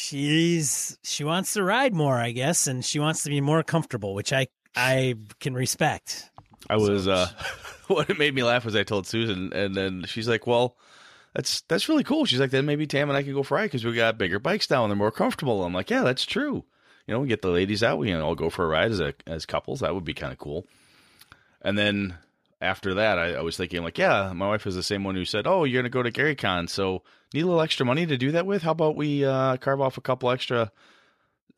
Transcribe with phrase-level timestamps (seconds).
[0.09, 4.15] She's she wants to ride more, I guess, and she wants to be more comfortable,
[4.15, 4.47] which I
[4.77, 6.31] I can respect.
[6.71, 7.29] I was uh
[7.89, 10.77] what made me laugh was I told Susan and then she's like, "Well,
[11.35, 13.63] that's that's really cool." She's like, "Then maybe Tam and I can go for a
[13.63, 16.25] ride because we got bigger bikes now and they're more comfortable." I'm like, "Yeah, that's
[16.25, 16.65] true."
[17.09, 19.01] You know, we get the ladies out, we can all go for a ride as
[19.01, 19.81] a as couples.
[19.81, 20.69] That would be kind of cool.
[21.63, 22.17] And then
[22.61, 25.25] after that, I, I, was thinking like, yeah, my wife is the same one who
[25.25, 27.03] said, "Oh, you're gonna go to GaryCon, so
[27.35, 28.63] need a little extra money to do that with.
[28.63, 30.71] How about we uh, carve off a couple extra?"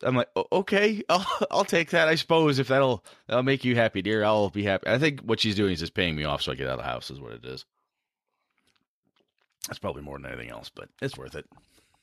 [0.01, 2.07] I'm like, okay, I'll, I'll take that.
[2.07, 4.87] I suppose if that'll that'll make you happy, dear, I'll be happy.
[4.87, 6.79] I think what she's doing is just paying me off so I get out of
[6.79, 7.11] the house.
[7.11, 7.65] Is what it is.
[9.67, 11.45] That's probably more than anything else, but it's worth it.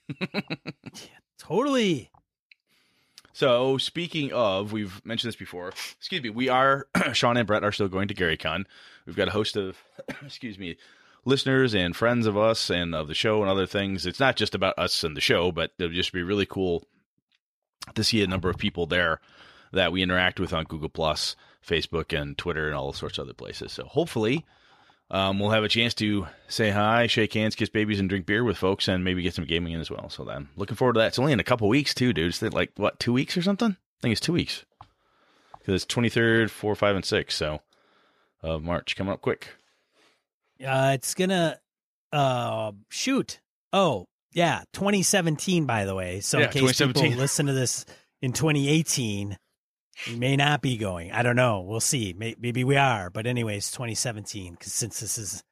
[0.21, 2.11] yeah, totally.
[3.37, 5.69] So speaking of, we've mentioned this before.
[5.69, 6.31] Excuse me.
[6.31, 8.65] We are Sean and Brett are still going to GaryCon.
[9.05, 9.77] We've got a host of,
[10.25, 10.79] excuse me,
[11.27, 14.07] listeners and friends of us and of the show and other things.
[14.07, 16.85] It's not just about us and the show, but it'll just be really cool
[17.95, 19.21] to see a number of people there
[19.71, 23.35] that we interact with on Google Plus, Facebook, and Twitter, and all sorts of other
[23.35, 23.71] places.
[23.71, 24.47] So hopefully,
[25.11, 28.43] um, we'll have a chance to say hi, shake hands, kiss babies, and drink beer
[28.43, 30.09] with folks, and maybe get some gaming in as well.
[30.11, 31.09] So then, looking forward to that.
[31.09, 32.29] It's only in a couple weeks too, dude.
[32.29, 33.71] It's like what two weeks or something?
[33.71, 34.65] I think it's two weeks
[35.59, 37.37] because it's twenty third, four, five, and six.
[37.37, 37.61] So
[38.43, 39.49] of March coming up quick.
[40.65, 41.59] Uh, it's gonna
[42.13, 43.41] uh shoot.
[43.73, 45.67] Oh yeah, 2017.
[45.67, 47.85] By the way, so yeah, in case people listen to this
[48.23, 49.39] in 2018.
[50.07, 51.13] We may not be going.
[51.13, 51.61] I don't know.
[51.61, 52.15] We'll see.
[52.17, 53.11] Maybe we are.
[53.11, 54.53] But anyways, 2017.
[54.53, 55.43] Because since this is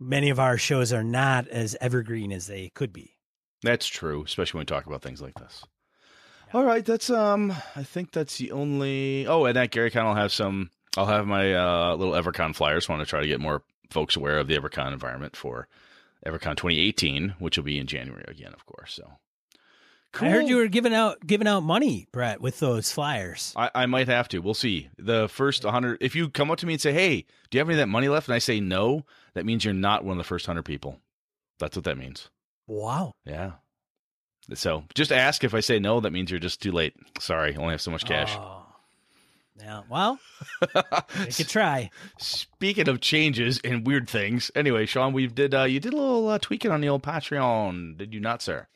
[0.00, 3.16] many of our shows are not as evergreen as they could be.
[3.62, 5.62] That's true, especially when we talk about things like this.
[5.62, 5.68] Yeah.
[6.54, 7.52] All right, that's um.
[7.76, 9.26] I think that's the only.
[9.26, 10.70] Oh, and at GaryCon, I'll have some.
[10.96, 12.88] I'll have my uh, little EverCon flyers.
[12.88, 15.68] Want to try to get more folks aware of the EverCon environment for
[16.26, 18.94] EverCon 2018, which will be in January again, of course.
[18.94, 19.12] So
[20.12, 20.28] Cool.
[20.28, 23.54] I heard you were giving out giving out money, Brett, with those flyers.
[23.56, 24.40] I, I might have to.
[24.40, 24.90] We'll see.
[24.98, 25.98] The first hundred.
[26.02, 27.86] If you come up to me and say, "Hey, do you have any of that
[27.88, 30.64] money left?" and I say no, that means you're not one of the first hundred
[30.64, 30.98] people.
[31.58, 32.28] That's what that means.
[32.66, 33.12] Wow.
[33.24, 33.52] Yeah.
[34.52, 35.44] So just ask.
[35.44, 36.94] If I say no, that means you're just too late.
[37.18, 38.36] Sorry, I only have so much cash.
[38.36, 38.66] Oh.
[39.58, 39.82] Yeah.
[39.88, 40.18] Well,
[41.20, 41.90] you could try.
[42.18, 45.54] Speaking of changes and weird things, anyway, Sean, we did.
[45.54, 48.66] Uh, you did a little uh, tweaking on the old Patreon, did you not, sir?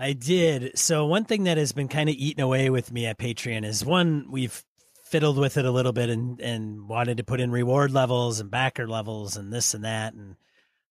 [0.00, 0.78] I did.
[0.78, 3.84] So one thing that has been kind of eating away with me at Patreon is
[3.84, 4.64] one we've
[5.04, 8.50] fiddled with it a little bit and and wanted to put in reward levels and
[8.50, 10.36] backer levels and this and that and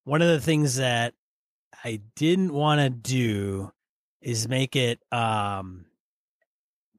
[0.04, 1.16] one of the things that
[1.84, 3.72] I didn't want to do
[4.22, 5.86] is make it um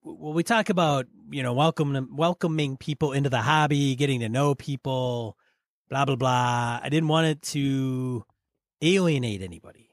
[0.03, 4.55] well we talk about you know welcome welcoming people into the hobby getting to know
[4.55, 5.37] people
[5.91, 8.25] blah blah blah I didn't want it to
[8.83, 9.90] alienate anybody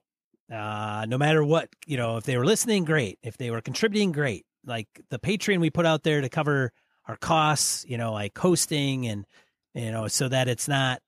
[0.51, 3.19] uh, no matter what, you know, if they were listening, great.
[3.21, 4.45] If they were contributing, great.
[4.65, 6.71] Like the Patreon we put out there to cover
[7.05, 9.25] our costs, you know, like hosting and,
[9.73, 11.01] you know, so that it's not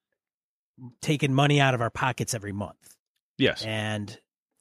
[1.01, 2.95] taking money out of our pockets every month.
[3.37, 3.63] Yes.
[3.63, 4.17] And,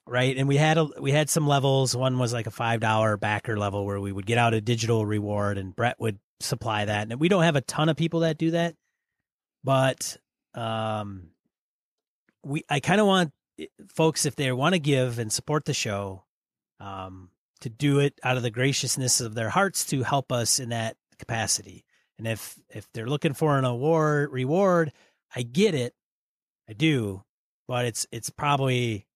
[0.06, 0.36] right.
[0.36, 1.96] And we had, a, we had some levels.
[1.96, 5.58] One was like a $5 backer level where we would get out a digital reward
[5.58, 7.08] and Brett would supply that.
[7.10, 8.74] And we don't have a ton of people that do that,
[9.64, 10.16] but,
[10.54, 11.30] um,
[12.44, 13.32] we, I kind of want
[13.94, 16.24] folks, if they want to give and support the show,
[16.80, 20.68] um, to do it out of the graciousness of their hearts to help us in
[20.68, 21.84] that capacity.
[22.18, 24.92] And if if they're looking for an award reward,
[25.34, 25.94] I get it,
[26.68, 27.24] I do,
[27.66, 29.06] but it's it's probably.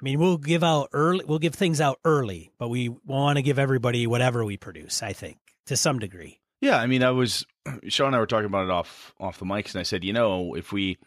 [0.00, 1.24] I mean, we'll give out early.
[1.24, 5.02] We'll give things out early, but we want to give everybody whatever we produce.
[5.02, 6.40] I think to some degree.
[6.60, 7.46] Yeah, I mean, I was
[7.88, 10.12] Sean and I were talking about it off off the mics, and I said, you
[10.12, 10.98] know, if we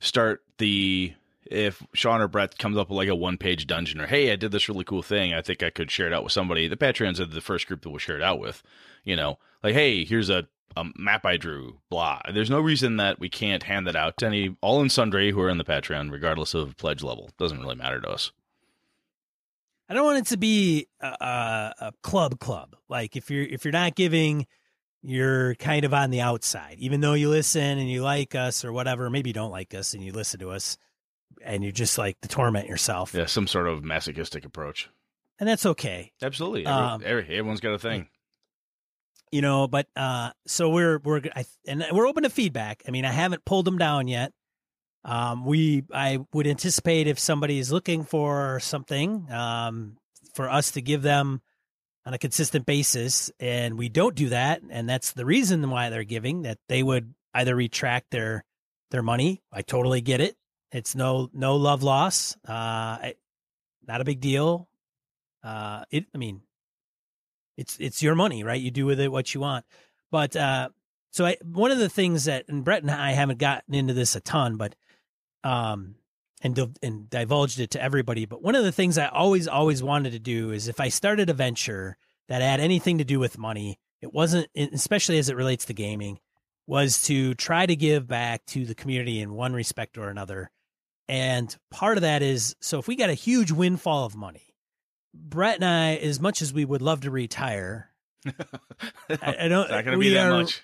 [0.00, 1.14] start the
[1.50, 4.36] if Sean or Brett comes up with like a one page dungeon or hey, I
[4.36, 6.68] did this really cool thing, I think I could share it out with somebody.
[6.68, 8.62] The Patreons are the first group that we'll share it out with.
[9.04, 12.20] You know, like hey, here's a um, map I drew, blah.
[12.32, 15.40] There's no reason that we can't hand that out to any all in sundry who
[15.40, 17.30] are in the Patreon, regardless of pledge level.
[17.38, 18.32] Doesn't really matter to us.
[19.88, 22.76] I don't want it to be a, a, a club club.
[22.88, 24.46] Like if you're if you're not giving,
[25.02, 26.76] you're kind of on the outside.
[26.78, 29.94] Even though you listen and you like us or whatever, maybe you don't like us
[29.94, 30.76] and you listen to us,
[31.44, 33.14] and you just like to torment yourself.
[33.14, 34.88] Yeah, some sort of masochistic approach,
[35.38, 36.12] and that's okay.
[36.22, 38.08] Absolutely, Every, um, every, everyone's got a thing.
[39.32, 42.82] You know but uh so we're we're I, and we're open to feedback.
[42.86, 44.32] I mean i haven't pulled them down yet.
[45.04, 49.96] Um we i would anticipate if somebody is looking for something um
[50.34, 51.42] for us to give them
[52.04, 56.04] on a consistent basis and we don't do that and that's the reason why they're
[56.04, 58.44] giving that they would either retract their
[58.92, 59.42] their money.
[59.52, 60.36] I totally get it
[60.76, 62.98] it's no no love loss uh
[63.86, 64.68] not a big deal
[65.42, 66.42] uh it i mean
[67.56, 68.60] it's it's your money, right?
[68.60, 69.64] You do with it what you want.
[70.10, 70.70] But uh,
[71.10, 74.14] so I, one of the things that and Brett and I haven't gotten into this
[74.14, 74.74] a ton, but
[75.42, 75.96] um,
[76.42, 78.26] and and divulged it to everybody.
[78.26, 81.30] But one of the things I always always wanted to do is if I started
[81.30, 81.96] a venture
[82.28, 86.18] that had anything to do with money, it wasn't especially as it relates to gaming,
[86.66, 90.50] was to try to give back to the community in one respect or another.
[91.08, 94.54] And part of that is so if we got a huge windfall of money,
[95.14, 97.90] Brett and I, as much as we would love to retire,
[98.26, 98.32] I,
[99.40, 99.62] I, don't.
[99.62, 100.62] It's not going to be that are, much.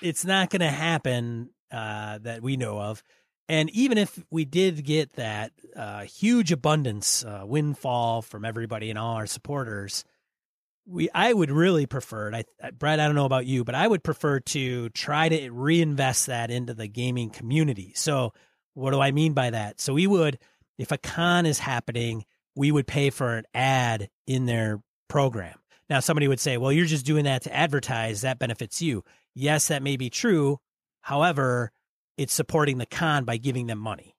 [0.00, 3.02] It's not going to happen uh, that we know of.
[3.48, 8.98] And even if we did get that uh, huge abundance uh, windfall from everybody and
[8.98, 10.04] all our supporters,
[10.86, 12.32] we I would really prefer.
[12.32, 16.26] I, Brett, I don't know about you, but I would prefer to try to reinvest
[16.26, 17.92] that into the gaming community.
[17.94, 18.32] So,
[18.74, 19.80] what do I mean by that?
[19.80, 20.38] So we would,
[20.78, 22.24] if a con is happening
[22.54, 25.58] we would pay for an ad in their program.
[25.90, 28.22] Now, somebody would say, well, you're just doing that to advertise.
[28.22, 29.04] That benefits you.
[29.34, 30.60] Yes, that may be true.
[31.02, 31.72] However,
[32.16, 34.14] it's supporting the con by giving them money.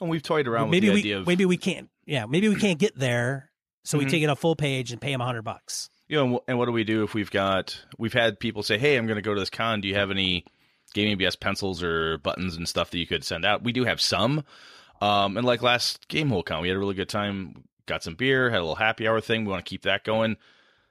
[0.00, 1.26] And we've toyed around maybe we, of...
[1.26, 1.88] maybe we can't.
[2.04, 3.50] Yeah, maybe we can't get there.
[3.84, 4.04] So mm-hmm.
[4.04, 5.88] we take it a full page and pay them a hundred bucks.
[6.08, 8.96] You know, and what do we do if we've got we've had people say, "Hey,
[8.96, 9.80] I'm going to go to this con.
[9.80, 10.44] Do you have any
[10.96, 14.00] gaming ABS pencils or buttons and stuff that you could send out?" We do have
[14.00, 14.44] some.
[15.00, 18.50] Um, and like last Gamehole Con, we had a really good time got some beer,
[18.50, 19.44] had a little happy hour thing.
[19.44, 20.36] We want to keep that going.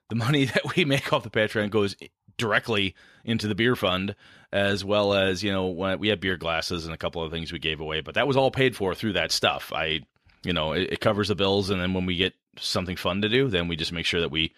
[0.10, 1.96] The money that we make off the Patreon goes
[2.38, 4.16] directly into the beer fund,
[4.52, 7.52] as well as you know when we had beer glasses and a couple of things
[7.52, 8.02] we gave away.
[8.02, 9.72] But that was all paid for through that stuff.
[9.74, 10.02] I,
[10.44, 13.30] you know, it, it covers the bills, and then when we get something fun to
[13.30, 14.54] do, then we just make sure that we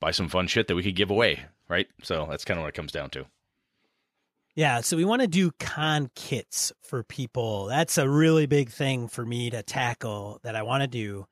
[0.00, 1.88] buy some fun shit that we could give away, right?
[2.02, 3.26] So that's kind of what it comes down to.
[4.54, 7.66] Yeah, so we want to do con kits for people.
[7.66, 11.26] That's a really big thing for me to tackle that I want to do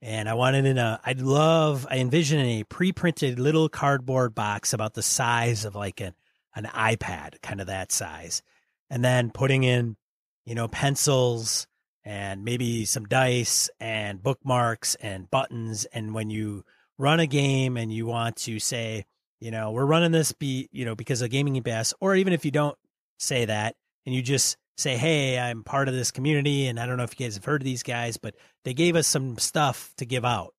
[0.00, 4.94] and I wanted in a I'd love I envision a pre-printed little cardboard box about
[4.94, 6.14] the size of like an
[6.54, 8.42] an iPad, kind of that size.
[8.90, 9.96] And then putting in,
[10.44, 11.66] you know, pencils
[12.04, 16.64] and maybe some dice and bookmarks and buttons and when you
[16.96, 19.04] run a game and you want to say,
[19.40, 22.44] you know, we're running this be, you know, because of gaming BS or even if
[22.44, 22.76] you don't
[23.18, 23.76] say that
[24.06, 27.18] and you just say, hey, I'm part of this community, and I don't know if
[27.18, 30.24] you guys have heard of these guys, but they gave us some stuff to give
[30.24, 30.54] out,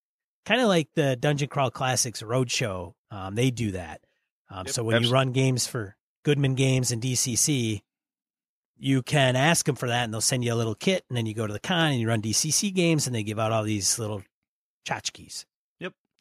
[0.45, 2.93] kind of like the Dungeon Crawl Classics Roadshow.
[3.11, 4.01] Um, they do that.
[4.49, 5.07] Um, yep, so when absolutely.
[5.07, 7.81] you run games for Goodman Games and DCC,
[8.77, 11.25] you can ask them for that, and they'll send you a little kit, and then
[11.25, 13.63] you go to the con and you run DCC games, and they give out all
[13.63, 14.21] these little
[14.87, 15.45] tchotchkes.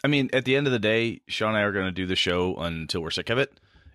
[0.05, 2.07] I mean, at the end of the day, Sean and I are going to do
[2.07, 3.53] the show until we're sick of it,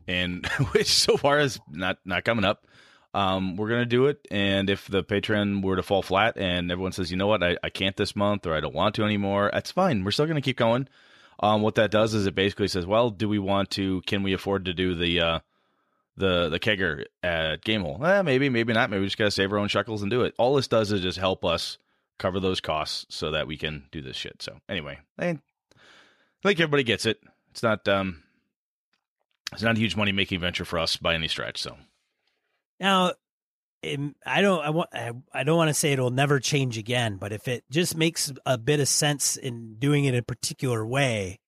[0.07, 2.65] and which so far is not not coming up
[3.13, 4.27] um, we're gonna do it.
[4.31, 7.57] And if the Patreon were to fall flat and everyone says, you know what, I,
[7.63, 10.03] I can't this month or I don't want to anymore, that's fine.
[10.03, 10.87] We're still gonna keep going.
[11.39, 14.01] Um, what that does is it basically says, well, do we want to?
[14.01, 15.39] Can we afford to do the uh,
[16.17, 18.03] the the kegger at Gamehole?
[18.03, 18.89] Eh, maybe, maybe not.
[18.89, 20.33] Maybe we just gotta save our own shekels and do it.
[20.37, 21.77] All this does is just help us
[22.17, 24.41] cover those costs so that we can do this shit.
[24.41, 24.99] So anyway,
[26.43, 27.19] I, think everybody gets it.
[27.51, 28.23] It's not um,
[29.51, 31.61] it's not a huge money making venture for us by any stretch.
[31.61, 31.77] So
[32.79, 33.13] now,
[34.25, 37.47] I don't I want I don't want to say it'll never change again, but if
[37.47, 41.39] it just makes a bit of sense in doing it a particular way,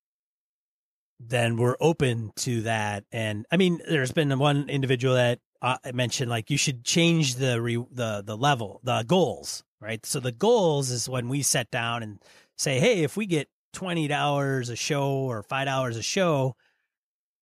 [1.19, 3.05] then we're open to that.
[3.11, 7.35] And I mean, there's been one individual that uh, I mentioned like you should change
[7.35, 10.05] the re, the the level, the goals, right?
[10.05, 12.19] So the goals is when we set down and
[12.57, 16.55] say, hey, if we get twenty dollars a show or five dollars a show,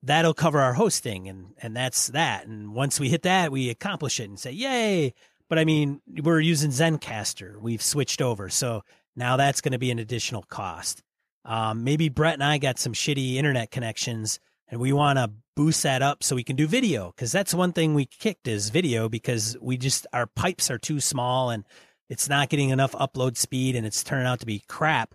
[0.02, 2.46] that'll cover our hosting and and that's that.
[2.48, 5.14] And once we hit that we accomplish it and say yay!
[5.50, 7.62] But i mean we're using Zencastr.
[7.62, 8.50] we've switched over.
[8.50, 8.84] So
[9.16, 11.04] now that's going to be an additional cost.
[11.46, 15.84] Um, maybe brett and i got some shitty internet connections and we want to boost
[15.84, 19.10] that up so we can do video because that's one thing we kicked is video
[19.10, 21.66] because we just our pipes are too small and
[22.10, 25.14] it's not getting enough upload speed and it's turning out to be crap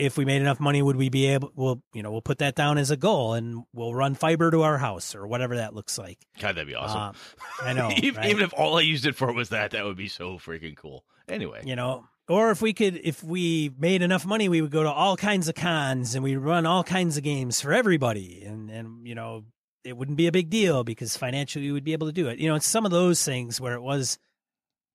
[0.00, 2.54] if we made enough money would we be able we'll you know we'll put that
[2.54, 5.98] down as a goal and we'll run fiber to our house or whatever that looks
[5.98, 7.00] like God, that'd be awesome.
[7.00, 7.14] Um,
[7.62, 8.30] i know even, right?
[8.30, 11.04] even if all I used it for was that, that would be so freaking cool.
[11.28, 14.82] Anyway, you know or if we could if we made enough money we would go
[14.82, 18.70] to all kinds of cons and we run all kinds of games for everybody and
[18.70, 19.44] and you know
[19.84, 22.38] it wouldn't be a big deal because financially we would be able to do it
[22.38, 24.18] you know it's some of those things where it was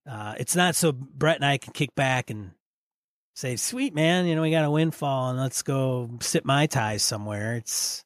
[0.09, 2.51] uh it's not so brett and i can kick back and
[3.35, 7.03] say sweet man you know we got a windfall and let's go sit my ties
[7.03, 8.03] somewhere it's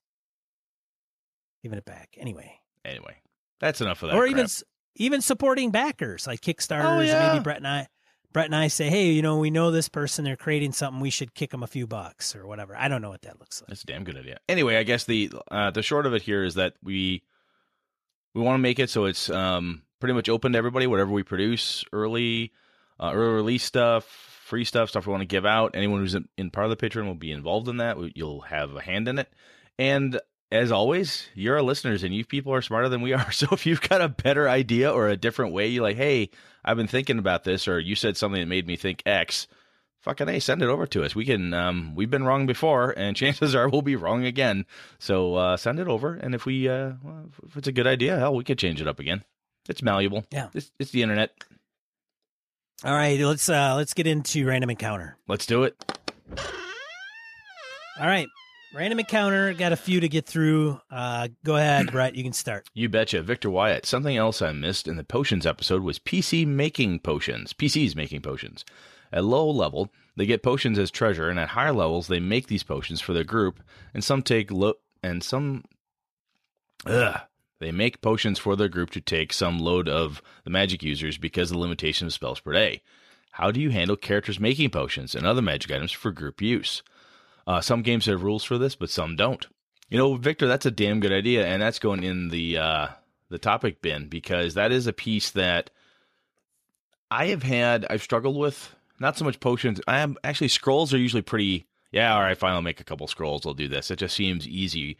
[1.63, 3.15] giving it back anyway anyway,
[3.59, 4.15] that's enough of that.
[4.15, 4.31] or crap.
[4.31, 4.47] even
[4.95, 6.97] even supporting backers like Kickstarters.
[6.97, 7.31] Oh, yeah.
[7.31, 7.87] Maybe Brett and I,
[8.33, 10.25] Brett and I say, hey, you know, we know this person.
[10.25, 10.99] They're creating something.
[10.99, 12.75] We should kick them a few bucks or whatever.
[12.75, 13.69] I don't know what that looks like.
[13.69, 14.39] That's a damn good idea.
[14.49, 17.23] Anyway, I guess the uh, the short of it here is that we
[18.33, 20.85] we want to make it so it's um, pretty much open to everybody.
[20.87, 22.51] Whatever we produce, early
[22.99, 25.71] uh, early release stuff, free stuff, stuff we want to give out.
[25.75, 27.97] Anyone who's in, in part of the Patreon will be involved in that.
[28.15, 29.31] You'll have a hand in it.
[29.77, 30.19] And
[30.51, 33.31] as always, you're our listeners, and you people are smarter than we are.
[33.31, 36.31] So if you've got a better idea or a different way, you're like, hey,
[36.65, 39.47] I've been thinking about this, or you said something that made me think X
[40.01, 43.15] fucking a send it over to us we can um we've been wrong before and
[43.17, 44.65] chances are we'll be wrong again
[44.97, 48.17] so uh send it over and if we uh well, if it's a good idea
[48.17, 49.21] hell we could change it up again
[49.67, 50.47] it's malleable Yeah.
[50.53, 51.31] it's, it's the internet
[52.85, 55.17] All right, let's uh let's get into random encounter.
[55.27, 55.75] let's do it
[57.99, 58.27] All right,
[58.73, 59.53] random encounter.
[59.53, 60.79] Got a few to get through.
[60.89, 62.15] Uh, go ahead, Brett.
[62.15, 62.67] You can start.
[62.73, 66.99] you betcha victor wyatt something else i missed in the potions episode was pc making
[66.99, 68.63] potions pcs making potions
[69.11, 72.63] at low level they get potions as treasure and at higher levels they make these
[72.63, 73.59] potions for their group
[73.93, 75.63] and some take low and some
[76.85, 77.19] Ugh.
[77.59, 81.51] They make potions for their group to take some load of the magic users because
[81.51, 82.81] of the limitation of spells per day.
[83.31, 86.81] How do you handle characters making potions and other magic items for group use?
[87.45, 89.45] Uh, some games have rules for this, but some don't.
[89.89, 92.87] You know, Victor, that's a damn good idea, and that's going in the uh,
[93.29, 95.69] the topic bin because that is a piece that
[97.09, 97.85] I have had.
[97.89, 99.81] I've struggled with not so much potions.
[99.87, 101.65] I am actually scrolls are usually pretty.
[101.91, 102.53] Yeah, all right, fine.
[102.53, 103.45] I'll make a couple scrolls.
[103.45, 103.89] I'll do this.
[103.89, 104.97] It just seems easy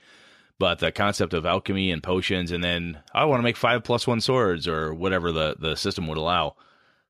[0.60, 4.06] but the concept of alchemy and potions and then I want to make five plus
[4.06, 6.56] one swords or whatever the, the system would allow.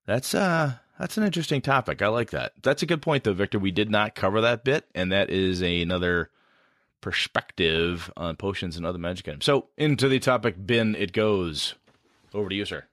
[0.05, 2.01] That's uh that's an interesting topic.
[2.01, 2.51] I like that.
[2.61, 3.57] That's a good point though, Victor.
[3.57, 6.29] We did not cover that bit, and that is a, another
[6.99, 9.45] perspective on potions and other magic items.
[9.45, 11.75] So into the topic bin it goes.
[12.33, 12.83] Over to you, sir.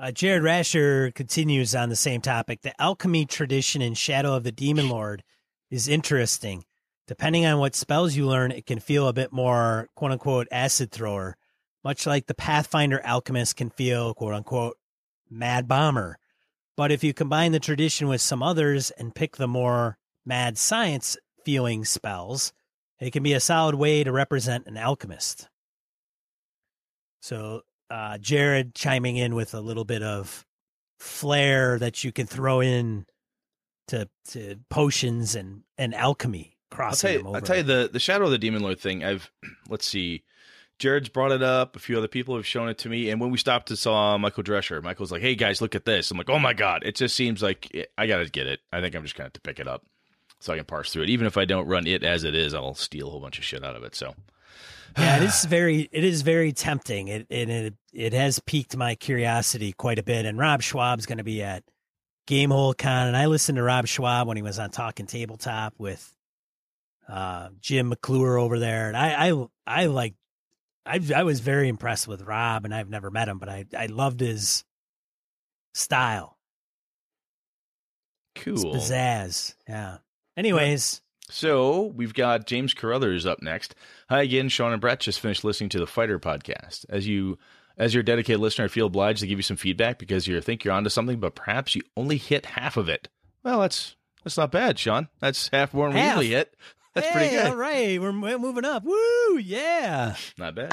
[0.00, 2.62] Uh, Jared Rasher continues on the same topic.
[2.62, 5.22] The alchemy tradition in Shadow of the Demon Lord
[5.70, 6.64] is interesting.
[7.06, 10.90] Depending on what spells you learn, it can feel a bit more quote unquote acid
[10.90, 11.36] thrower,
[11.84, 14.76] much like the Pathfinder alchemist can feel quote unquote
[15.30, 16.18] mad bomber.
[16.76, 21.16] But if you combine the tradition with some others and pick the more mad science
[21.44, 22.52] feeling spells,
[23.00, 25.48] it can be a solid way to represent an alchemist.
[27.22, 30.44] So uh, Jared chiming in with a little bit of
[30.98, 33.06] flair that you can throw in
[33.88, 37.32] to to potions and and alchemy I'll tell you.
[37.32, 39.04] I'll tell you the the Shadow of the Demon Lord thing.
[39.04, 39.30] I've
[39.68, 40.24] let's see,
[40.78, 41.76] Jared's brought it up.
[41.76, 43.10] A few other people have shown it to me.
[43.10, 46.10] And when we stopped and saw Michael Drescher, Michael's like, "Hey guys, look at this."
[46.10, 48.60] I'm like, "Oh my god!" It just seems like it, I gotta get it.
[48.72, 49.84] I think I'm just gonna have to pick it up
[50.40, 51.10] so I can parse through it.
[51.10, 53.44] Even if I don't run it as it is, I'll steal a whole bunch of
[53.44, 53.94] shit out of it.
[53.94, 54.14] So
[54.98, 57.08] yeah, it is very it is very tempting.
[57.08, 60.26] It it it, it has piqued my curiosity quite a bit.
[60.26, 61.64] And Rob Schwalb's going to be at
[62.26, 66.15] Gamehole Con, and I listened to Rob Schwab when he was on Talking Tabletop with
[67.08, 70.14] uh, Jim McClure over there, and I I I like
[70.84, 73.86] I I was very impressed with Rob, and I've never met him, but I I
[73.86, 74.64] loved his
[75.74, 76.38] style,
[78.34, 78.74] his cool.
[78.74, 79.54] pizzazz.
[79.68, 79.98] Yeah.
[80.36, 83.74] Anyways, So we've got James Carruthers up next.
[84.10, 85.00] Hi again, Sean and Brett.
[85.00, 86.84] Just finished listening to the Fighter podcast.
[86.90, 87.38] As you,
[87.78, 90.62] as your dedicated listener, I feel obliged to give you some feedback because you think
[90.64, 93.08] you're onto something, but perhaps you only hit half of it.
[93.42, 95.08] Well, that's that's not bad, Sean.
[95.20, 96.54] That's half more than we usually hit.
[96.96, 97.46] That's hey, pretty good.
[97.46, 98.82] All right, we're we're moving up.
[98.82, 99.36] Woo!
[99.36, 100.16] Yeah.
[100.38, 100.72] Not bad.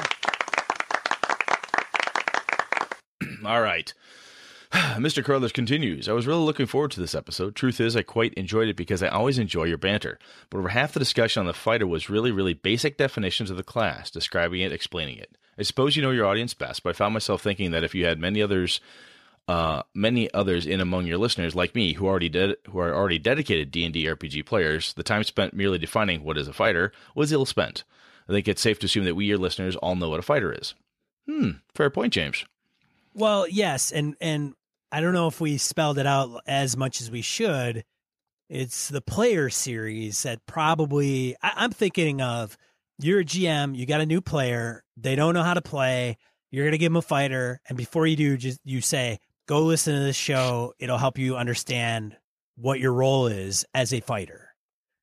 [3.44, 3.92] All right.
[4.72, 5.22] Mr.
[5.22, 6.08] Carruthers continues.
[6.08, 7.54] I was really looking forward to this episode.
[7.54, 10.18] Truth is, I quite enjoyed it because I always enjoy your banter.
[10.48, 13.62] But over half the discussion on the fighter was really, really basic definitions of the
[13.62, 15.36] class, describing it, explaining it.
[15.58, 18.06] I suppose you know your audience best, but I found myself thinking that if you
[18.06, 18.80] had many others,
[19.46, 23.18] uh, many others in among your listeners, like me, who already ded- who are already
[23.18, 26.92] dedicated D and D RPG players, the time spent merely defining what is a fighter
[27.14, 27.84] was ill spent.
[28.28, 30.52] I think it's safe to assume that we, your listeners, all know what a fighter
[30.52, 30.74] is.
[31.28, 32.44] Hmm, fair point, James.
[33.12, 34.54] Well, yes, and and
[34.90, 37.84] I don't know if we spelled it out as much as we should.
[38.48, 42.56] It's the player series that probably I, I'm thinking of.
[43.00, 46.16] You're a GM, you got a new player, they don't know how to play.
[46.52, 49.94] You're gonna give them a fighter, and before you do, just you say, "Go listen
[49.94, 50.74] to this show.
[50.78, 52.16] It'll help you understand
[52.56, 54.54] what your role is as a fighter."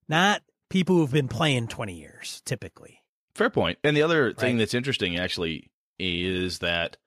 [0.08, 3.02] Not people who've been playing 20 years, typically.
[3.36, 3.78] Fair point.
[3.84, 4.60] And the other thing Right.
[4.60, 5.70] that's interesting actually
[6.00, 6.98] is that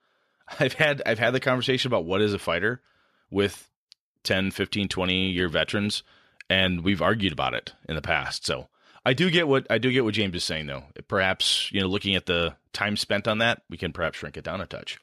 [0.60, 2.82] I've had I've had the conversation about what is a fighter
[3.30, 3.70] with
[4.22, 6.02] 10, 15, 20 year veterans
[6.48, 8.44] and we've argued about it in the past.
[8.46, 8.68] So
[9.04, 10.84] I do get what I do get what James is saying though.
[11.08, 14.44] Perhaps, you know, looking at the time spent on that, we can perhaps shrink it
[14.44, 14.98] down a touch.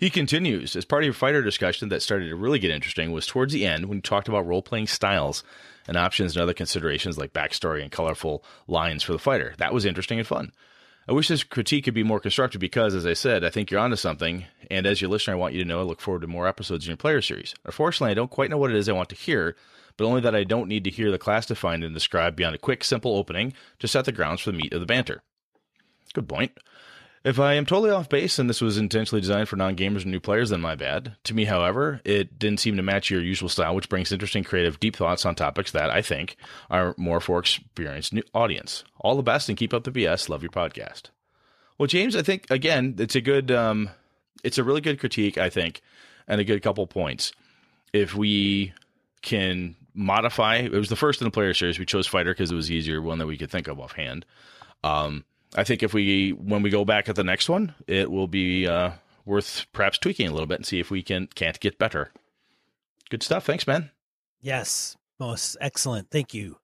[0.00, 3.26] He continues, as part of your fighter discussion that started to really get interesting was
[3.26, 5.44] towards the end when you talked about role playing styles
[5.86, 9.52] and options and other considerations like backstory and colorful lines for the fighter.
[9.58, 10.52] That was interesting and fun.
[11.06, 13.78] I wish this critique could be more constructive because, as I said, I think you're
[13.78, 14.46] onto something.
[14.70, 16.86] And as your listener, I want you to know I look forward to more episodes
[16.86, 17.54] in your player series.
[17.66, 19.54] Unfortunately, I don't quite know what it is I want to hear,
[19.98, 22.58] but only that I don't need to hear the class defined and described beyond a
[22.58, 25.22] quick, simple opening to set the grounds for the meat of the banter.
[26.14, 26.52] Good point.
[27.22, 30.10] If I am totally off base and this was intentionally designed for non gamers and
[30.10, 31.16] new players, then my bad.
[31.24, 34.80] To me, however, it didn't seem to match your usual style, which brings interesting, creative,
[34.80, 36.36] deep thoughts on topics that I think
[36.70, 38.84] are more for experienced new audience.
[39.00, 40.30] All the best and keep up the BS.
[40.30, 41.10] Love your podcast.
[41.76, 43.90] Well, James, I think again, it's a good, um,
[44.42, 45.82] it's a really good critique, I think,
[46.26, 47.32] and a good couple points.
[47.92, 48.72] If we
[49.20, 51.78] can modify, it was the first in the player series.
[51.78, 54.24] We chose fighter because it was easier, one that we could think of offhand.
[54.82, 55.24] Um,
[55.56, 58.66] I think if we, when we go back at the next one, it will be
[58.66, 58.92] uh,
[59.24, 62.12] worth perhaps tweaking a little bit and see if we can can't get better.
[63.10, 63.44] Good stuff.
[63.44, 63.90] Thanks, man.
[64.40, 66.10] Yes, most excellent.
[66.10, 66.56] Thank you.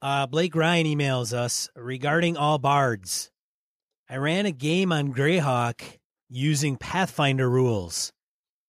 [0.00, 3.30] Uh, Blake Ryan emails us regarding all bards.
[4.08, 5.80] I ran a game on Greyhawk
[6.28, 8.12] using Pathfinder rules.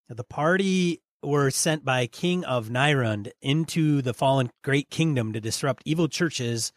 [0.10, 5.82] The party were sent by King of Nyrond into the fallen great kingdom to disrupt
[5.86, 6.71] evil churches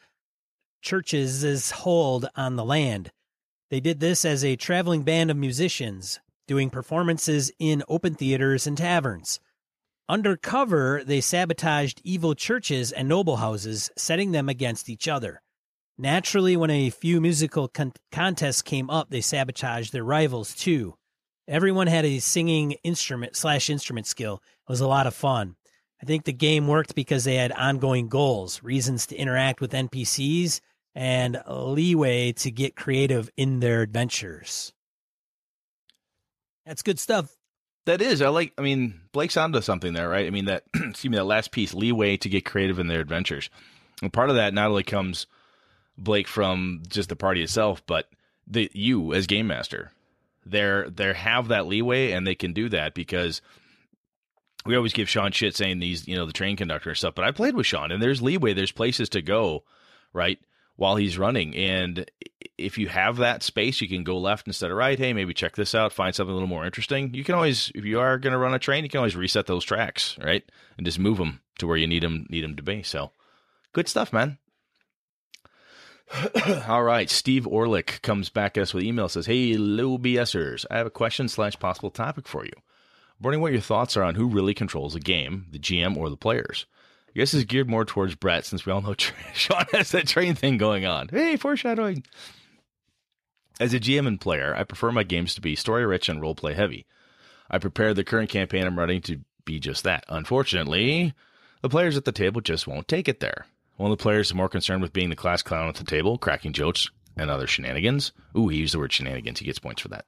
[0.86, 3.10] churches' hold on the land.
[3.70, 8.78] They did this as a traveling band of musicians, doing performances in open theaters and
[8.78, 9.40] taverns.
[10.08, 15.42] Undercover, they sabotaged evil churches and noble houses, setting them against each other.
[15.98, 20.94] Naturally, when a few musical con- contests came up, they sabotaged their rivals too.
[21.48, 24.40] Everyone had a singing instrument slash instrument skill.
[24.68, 25.56] It was a lot of fun.
[26.00, 30.60] I think the game worked because they had ongoing goals, reasons to interact with NPCs,
[30.96, 34.72] and leeway to get creative in their adventures.
[36.64, 37.36] That's good stuff.
[37.84, 38.54] That is, I like.
[38.58, 40.26] I mean, Blake's onto something there, right?
[40.26, 43.50] I mean, that excuse me, that last piece, leeway to get creative in their adventures.
[44.02, 45.26] And part of that not only comes
[45.96, 48.08] Blake from just the party itself, but
[48.46, 49.92] the you as game master.
[50.46, 53.42] They're they have that leeway and they can do that because
[54.64, 57.14] we always give Sean shit saying these, you know, the train conductor and stuff.
[57.14, 59.62] But I played with Sean and there's leeway, there's places to go,
[60.12, 60.38] right?
[60.76, 61.56] While he's running.
[61.56, 62.10] And
[62.58, 64.98] if you have that space, you can go left instead of right.
[64.98, 67.14] Hey, maybe check this out, find something a little more interesting.
[67.14, 69.46] You can always, if you are going to run a train, you can always reset
[69.46, 70.42] those tracks, right?
[70.76, 72.82] And just move them to where you need them, need them to be.
[72.82, 73.10] So
[73.72, 74.38] good stuff, man.
[76.68, 80.76] All right, Steve Orlick comes back at us with email says, "Hey, hello BSers, I
[80.76, 82.52] have a question slash possible topic for you.
[83.20, 86.16] Wondering what your thoughts are on who really controls a game, the GM or the
[86.16, 86.66] players.
[87.16, 88.94] I guess is geared more towards Brett since we all know
[89.32, 91.08] Sean has that train thing going on.
[91.08, 92.04] Hey, foreshadowing.
[93.58, 96.54] As a GM and player, I prefer my games to be story rich and roleplay
[96.54, 96.84] heavy.
[97.50, 100.04] I prepared the current campaign I'm running to be just that.
[100.10, 101.14] Unfortunately,
[101.62, 103.46] the players at the table just won't take it there.
[103.78, 106.18] One of the players is more concerned with being the class clown at the table,
[106.18, 108.12] cracking jokes and other shenanigans.
[108.36, 109.38] Ooh, he used the word shenanigans.
[109.38, 110.04] He gets points for that.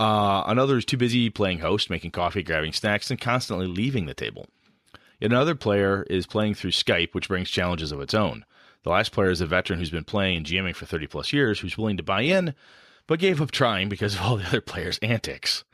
[0.00, 4.14] Uh, another is too busy playing host, making coffee, grabbing snacks, and constantly leaving the
[4.14, 4.48] table.
[5.20, 8.44] Yet another player is playing through Skype, which brings challenges of its own.
[8.82, 11.60] The last player is a veteran who's been playing and GMing for 30 plus years,
[11.60, 12.54] who's willing to buy in,
[13.06, 15.64] but gave up trying because of all the other players' antics.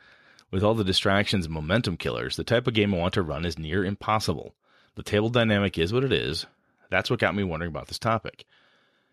[0.51, 3.45] With all the distractions and momentum killers, the type of game I want to run
[3.45, 4.55] is near impossible.
[4.97, 6.47] The table dynamic is what it is.
[6.91, 8.45] That's what got me wondering about this topic.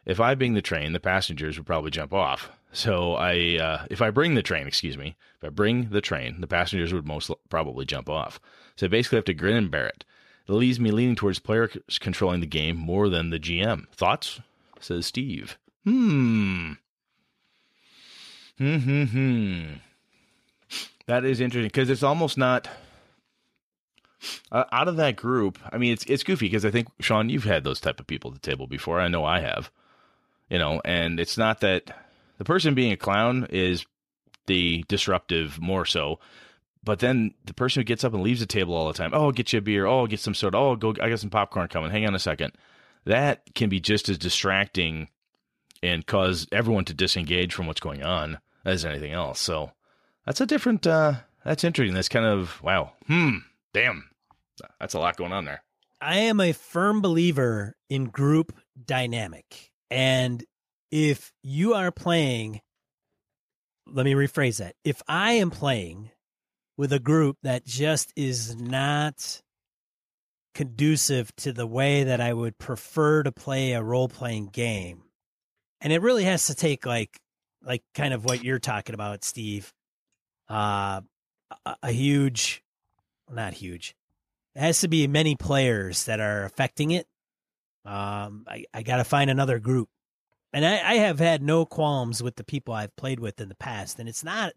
[0.05, 2.51] If I being the train, the passengers would probably jump off.
[2.71, 6.41] So I, uh, if I bring the train, excuse me, if I bring the train,
[6.41, 8.39] the passengers would most probably jump off.
[8.75, 10.03] So I basically have to grin and bear it.
[10.47, 13.87] It leaves me leaning towards players controlling the game more than the GM.
[13.89, 14.41] Thoughts?
[14.79, 15.57] Says Steve.
[15.85, 16.73] Hmm.
[18.57, 18.77] Hmm.
[18.77, 19.03] Hmm.
[19.05, 19.63] Hmm.
[21.07, 22.69] That is interesting because it's almost not
[24.51, 25.59] uh, out of that group.
[25.71, 28.31] I mean, it's it's goofy because I think Sean, you've had those type of people
[28.31, 28.99] at the table before.
[28.99, 29.69] I know I have.
[30.49, 31.91] You know, and it's not that
[32.37, 33.85] The person being a clown is
[34.47, 36.19] the disruptive more so.
[36.83, 39.25] But then the person who gets up and leaves the table all the time, oh,
[39.25, 41.29] I'll get you a beer, oh, I'll get some soda, oh, go, I got some
[41.29, 41.91] popcorn coming.
[41.91, 42.53] Hang on a second.
[43.05, 45.07] That can be just as distracting
[45.81, 49.39] and cause everyone to disengage from what's going on as anything else.
[49.39, 49.71] So
[50.25, 50.85] that's a different.
[50.87, 51.13] uh
[51.45, 51.93] That's interesting.
[51.93, 52.93] That's kind of wow.
[53.07, 53.37] Hmm.
[53.73, 54.09] Damn.
[54.79, 55.63] That's a lot going on there.
[56.01, 58.53] I am a firm believer in group
[58.85, 59.71] dynamic.
[59.89, 60.43] And
[60.91, 62.61] if you are playing,
[63.87, 64.75] let me rephrase that.
[64.83, 66.11] If I am playing
[66.77, 69.41] with a group that just is not
[70.53, 75.03] conducive to the way that I would prefer to play a role playing game,
[75.81, 77.19] and it really has to take like
[77.63, 79.73] like kind of what you're talking about, Steve.
[80.49, 81.01] Uh,
[81.65, 82.63] a, a huge,
[83.31, 83.95] not huge.
[84.55, 87.07] It has to be many players that are affecting it.
[87.85, 89.89] Um, I, I got to find another group,
[90.53, 93.55] and I, I have had no qualms with the people I've played with in the
[93.55, 94.53] past, and it's not,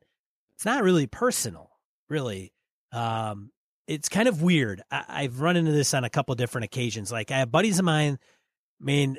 [0.54, 1.70] it's not really personal,
[2.08, 2.52] really.
[2.92, 3.50] Um,
[3.86, 4.82] it's kind of weird.
[4.90, 7.12] I, I've run into this on a couple different occasions.
[7.12, 8.18] Like I have buddies of mine.
[8.80, 9.18] I mean,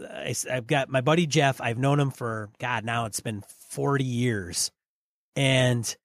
[0.00, 1.60] I, I've got my buddy Jeff.
[1.60, 4.70] I've known him for God now it's been forty years,
[5.36, 5.96] and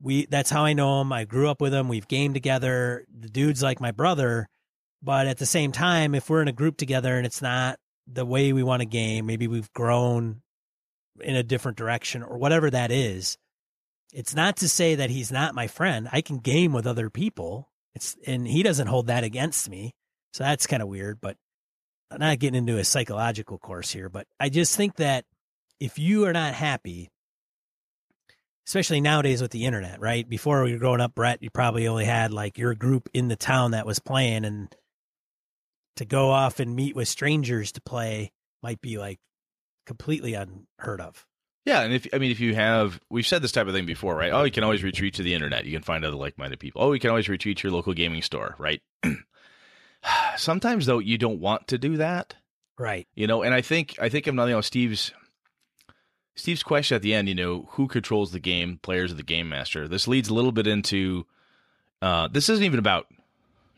[0.00, 1.12] we that's how I know him.
[1.12, 1.88] I grew up with him.
[1.88, 3.06] We've gamed together.
[3.18, 4.48] The dude's like my brother,
[5.02, 8.26] but at the same time, if we're in a group together and it's not the
[8.26, 10.42] way we want to game, maybe we've grown
[11.20, 13.36] in a different direction or whatever that is.
[14.12, 16.08] It's not to say that he's not my friend.
[16.12, 17.68] I can game with other people.
[17.94, 19.94] It's and he doesn't hold that against me.
[20.32, 21.36] So that's kind of weird, but
[22.10, 25.24] I'm not getting into a psychological course here, but I just think that
[25.78, 27.10] if you are not happy,
[28.66, 30.28] especially nowadays with the internet, right?
[30.28, 33.36] Before we were growing up, Brett, you probably only had like your group in the
[33.36, 34.74] town that was playing, and
[35.96, 39.18] to go off and meet with strangers to play might be like
[39.86, 41.26] completely unheard of.
[41.70, 44.16] Yeah, and if I mean if you have we've said this type of thing before,
[44.16, 44.32] right?
[44.32, 45.66] Oh, you can always retreat to the internet.
[45.66, 46.82] You can find other like-minded people.
[46.82, 48.82] Oh, you can always retreat to your local gaming store, right?
[50.36, 52.34] Sometimes though you don't want to do that.
[52.76, 53.06] Right.
[53.14, 55.12] You know, and I think I think I'm not you know Steve's
[56.34, 59.48] Steve's question at the end, you know, who controls the game, players of the game
[59.48, 59.86] master.
[59.86, 61.24] This leads a little bit into
[62.02, 63.06] uh this isn't even about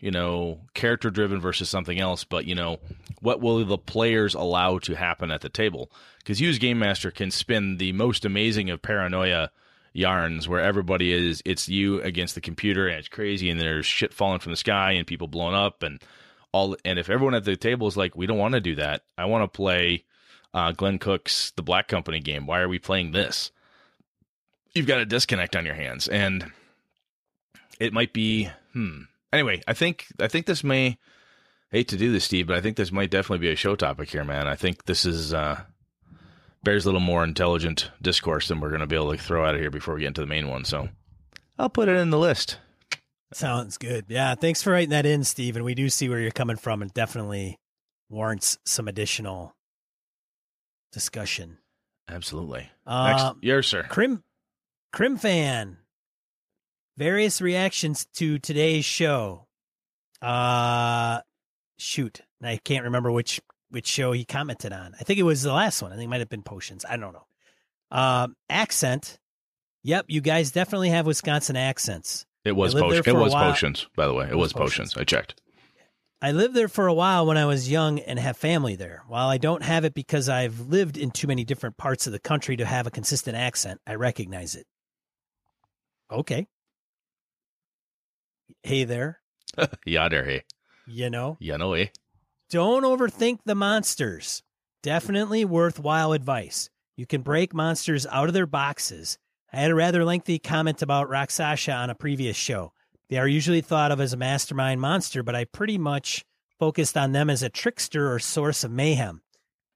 [0.02, 2.78] you know, character driven versus something else, but you know,
[3.20, 5.92] what will the players allow to happen at the table?
[6.18, 9.52] Because you as game master can spin the most amazing of paranoia
[9.92, 14.12] yarns where everybody is it's you against the computer and it's crazy and there's shit
[14.12, 16.02] falling from the sky and people blowing up and
[16.50, 19.04] all and if everyone at the table is like we don't want to do that.
[19.16, 20.04] I want to play
[20.52, 22.46] uh, glen cook's the black company game.
[22.46, 23.52] Why are we playing this?
[24.74, 26.50] You've got a disconnect on your hands and
[27.78, 29.02] it might be hmm
[29.33, 30.99] anyway, I think I think this may
[31.71, 34.11] hate to do this, Steve, but I think this might definitely be a show topic
[34.11, 34.47] here, man.
[34.47, 35.61] I think this is uh,
[36.62, 39.55] bears a little more intelligent discourse than we're going to be able to throw out
[39.55, 40.64] of here before we get into the main one.
[40.64, 40.88] So
[41.59, 42.59] I'll put it in the list.
[43.33, 44.05] Sounds good.
[44.09, 45.57] Yeah, thanks for writing that in, Steve.
[45.57, 47.59] And we do see where you're coming from, and definitely
[48.11, 49.55] warrants some additional
[50.92, 51.57] discussion.
[52.09, 52.68] Absolutely.
[52.87, 53.85] Uh, Next, yes, sir.
[53.85, 54.23] Crim,
[54.92, 55.79] Crim fan
[57.02, 59.46] various reactions to today's show.
[60.20, 61.20] Uh
[61.76, 64.94] shoot, I can't remember which which show he commented on.
[65.00, 65.92] I think it was the last one.
[65.92, 66.84] I think it might have been Potions.
[66.88, 67.26] I don't know.
[67.90, 69.18] Um, accent.
[69.82, 72.24] Yep, you guys definitely have Wisconsin accents.
[72.44, 73.02] It was potion.
[73.04, 74.26] It was potions, by the way.
[74.26, 74.94] It, it was, was potions.
[74.94, 75.00] potions.
[75.00, 75.40] I checked.
[76.20, 79.02] I lived there for a while when I was young and have family there.
[79.08, 82.20] While I don't have it because I've lived in too many different parts of the
[82.20, 84.66] country to have a consistent accent, I recognize it.
[86.08, 86.46] Okay
[88.62, 89.20] hey there.
[89.87, 90.42] yeah, there, hey.
[90.87, 91.37] You know?
[91.40, 91.87] You know, eh?
[92.51, 94.42] Don't overthink the monsters.
[94.83, 96.70] Definitely worthwhile advice.
[96.96, 99.18] You can break monsters out of their boxes.
[99.53, 102.72] I had a rather lengthy comment about Rakshasa on a previous show.
[103.09, 106.25] They are usually thought of as a mastermind monster, but I pretty much
[106.59, 109.22] focused on them as a trickster or source of mayhem.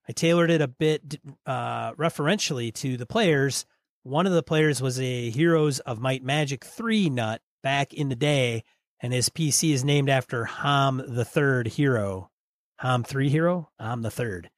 [0.09, 3.67] I tailored it a bit uh, referentially to the players.
[4.05, 8.17] One of the players was a Heroes of Might Magic 3 nut back in the
[8.17, 8.63] day,
[9.01, 12.31] and his PC is named after Ham the Third hero.
[12.79, 13.71] Ham three hero.
[13.79, 14.51] Ham the Third.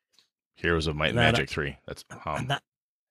[0.57, 1.77] Heroes of Might and Magic three.
[1.87, 2.46] That's Ham.
[2.48, 2.62] Not,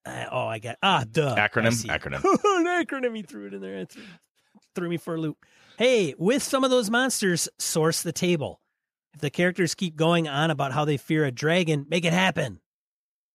[0.05, 3.15] uh, oh, I got ah duh acronym acronym an acronym.
[3.15, 3.75] He threw it in there.
[3.75, 3.95] It
[4.75, 5.37] threw me for a loop.
[5.77, 8.59] Hey, with some of those monsters, source the table.
[9.13, 12.59] If the characters keep going on about how they fear a dragon, make it happen.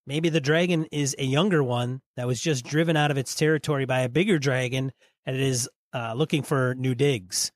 [0.05, 3.85] Maybe the dragon is a younger one that was just driven out of its territory
[3.85, 4.91] by a bigger dragon,
[5.25, 7.51] and it is uh, looking for new digs.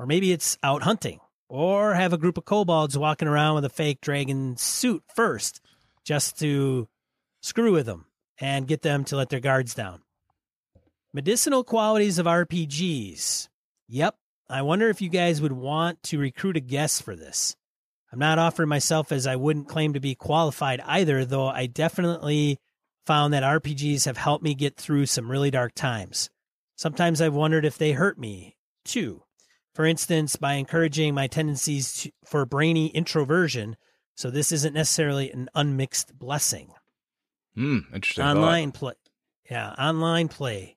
[0.00, 1.20] Or maybe it's out hunting.
[1.50, 5.60] Or have a group of kobolds walking around with a fake dragon suit first,
[6.04, 6.88] just to
[7.42, 8.06] screw with them
[8.40, 10.00] and get them to let their guards down.
[11.12, 13.48] Medicinal qualities of RPGs.
[13.88, 14.16] Yep,
[14.48, 17.54] I wonder if you guys would want to recruit a guest for this.
[18.10, 22.58] I'm not offering myself as I wouldn't claim to be qualified either, though I definitely
[23.04, 26.30] found that RPGs have helped me get through some really dark times.
[26.76, 29.24] Sometimes I've wondered if they hurt me, too.
[29.80, 33.78] For instance, by encouraging my tendencies to, for brainy introversion,
[34.14, 36.74] so this isn't necessarily an unmixed blessing.
[37.54, 38.22] Hmm, interesting.
[38.22, 38.92] Online play.
[39.50, 40.76] Yeah, online play.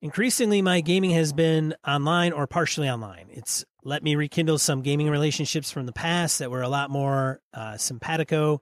[0.00, 3.26] Increasingly, my gaming has been online or partially online.
[3.30, 7.40] It's let me rekindle some gaming relationships from the past that were a lot more
[7.52, 8.60] uh, simpatico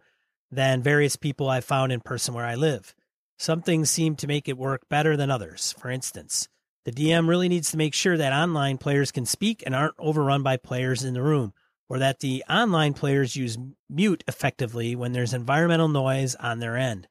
[0.50, 2.94] than various people I've found in person where I live.
[3.36, 5.74] Some things seem to make it work better than others.
[5.78, 6.48] For instance,
[6.88, 10.42] the DM really needs to make sure that online players can speak and aren't overrun
[10.42, 11.52] by players in the room,
[11.86, 13.58] or that the online players use
[13.90, 17.06] mute effectively when there's environmental noise on their end.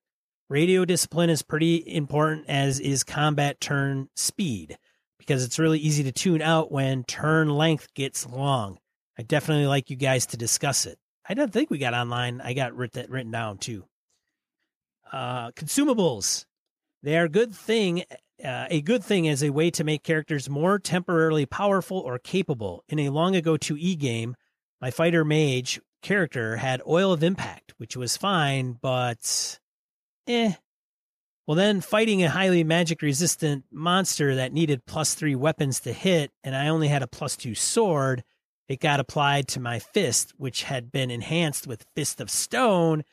[0.49, 4.79] Radio discipline is pretty important, as is combat turn speed,
[5.19, 8.79] because it's really easy to tune out when turn length gets long.
[9.19, 10.97] I definitely like you guys to discuss it.
[11.29, 12.41] I don't think we got online.
[12.41, 13.85] I got written, written down too.
[15.11, 16.45] Uh, consumables.
[17.03, 18.05] They are a good thing,
[18.43, 22.83] uh, a good thing as a way to make characters more temporarily powerful or capable.
[22.89, 24.35] In a long ago 2E game,
[24.81, 29.59] my fighter mage character had oil of impact, which was fine, but
[30.27, 30.53] eh.
[31.47, 36.31] Well, then fighting a highly magic resistant monster that needed plus three weapons to hit,
[36.43, 38.23] and I only had a plus two sword,
[38.67, 43.03] it got applied to my fist, which had been enhanced with Fist of Stone,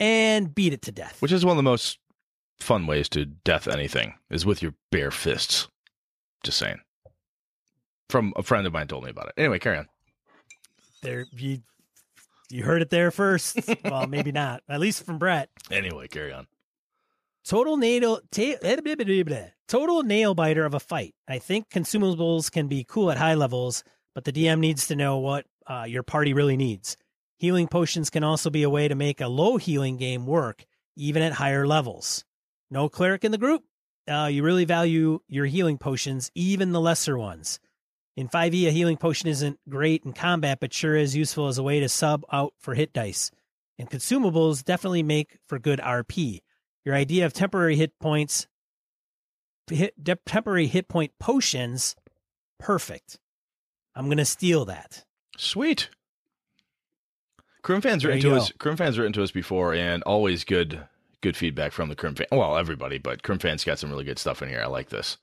[0.00, 1.22] and beat it to death.
[1.22, 1.98] Which is one of the most
[2.60, 5.68] fun ways to death anything, is with your bare fists.
[6.44, 6.80] Just saying.
[8.08, 9.34] From a friend of mine told me about it.
[9.36, 9.88] Anyway, carry on.
[11.02, 11.58] There, you,
[12.50, 13.58] you heard it there first.
[13.84, 14.62] well, maybe not.
[14.68, 15.50] At least from Brett.
[15.70, 16.46] Anyway, carry on.
[17.44, 18.58] Total nail, ta-
[19.68, 21.14] total nail biter of a fight.
[21.26, 25.18] I think consumables can be cool at high levels, but the DM needs to know
[25.18, 26.96] what uh, your party really needs.
[27.38, 30.64] Healing potions can also be a way to make a low healing game work,
[30.96, 32.24] even at higher levels.
[32.70, 33.64] No cleric in the group?
[34.08, 37.60] Uh, you really value your healing potions, even the lesser ones.
[38.16, 41.62] In 5e, a healing potion isn't great in combat, but sure is useful as a
[41.62, 43.30] way to sub out for hit dice.
[43.78, 46.40] And consumables definitely make for good RP.
[46.84, 48.48] Your idea of temporary hit points,
[49.70, 49.94] hit,
[50.26, 51.94] temporary hit point potions,
[52.58, 53.18] perfect.
[53.94, 55.04] I'm going to steal that.
[55.36, 55.90] Sweet.
[57.62, 58.52] Crim fans written to us.
[58.58, 60.88] Crim fans written to us before, and always good
[61.20, 62.26] good feedback from the Crim fan.
[62.30, 64.62] Well, everybody, but Crim fans got some really good stuff in here.
[64.62, 65.18] I like this.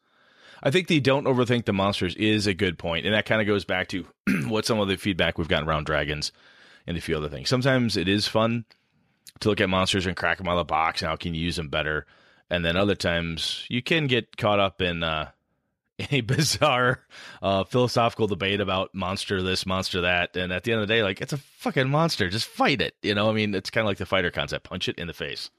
[0.63, 3.47] I think the don't overthink the monsters is a good point, and that kind of
[3.47, 4.05] goes back to
[4.47, 6.31] what some of the feedback we've gotten around dragons
[6.87, 7.49] and a few other things.
[7.49, 8.65] Sometimes it is fun
[9.39, 11.41] to look at monsters and crack them out of the box and how can you
[11.41, 12.05] use them better,
[12.49, 15.29] and then other times you can get caught up in uh,
[16.11, 17.01] a bizarre
[17.41, 21.03] uh, philosophical debate about monster this, monster that, and at the end of the day,
[21.03, 22.95] like it's a fucking monster, just fight it.
[23.01, 25.13] You know, I mean, it's kind of like the fighter concept: punch it in the
[25.13, 25.49] face.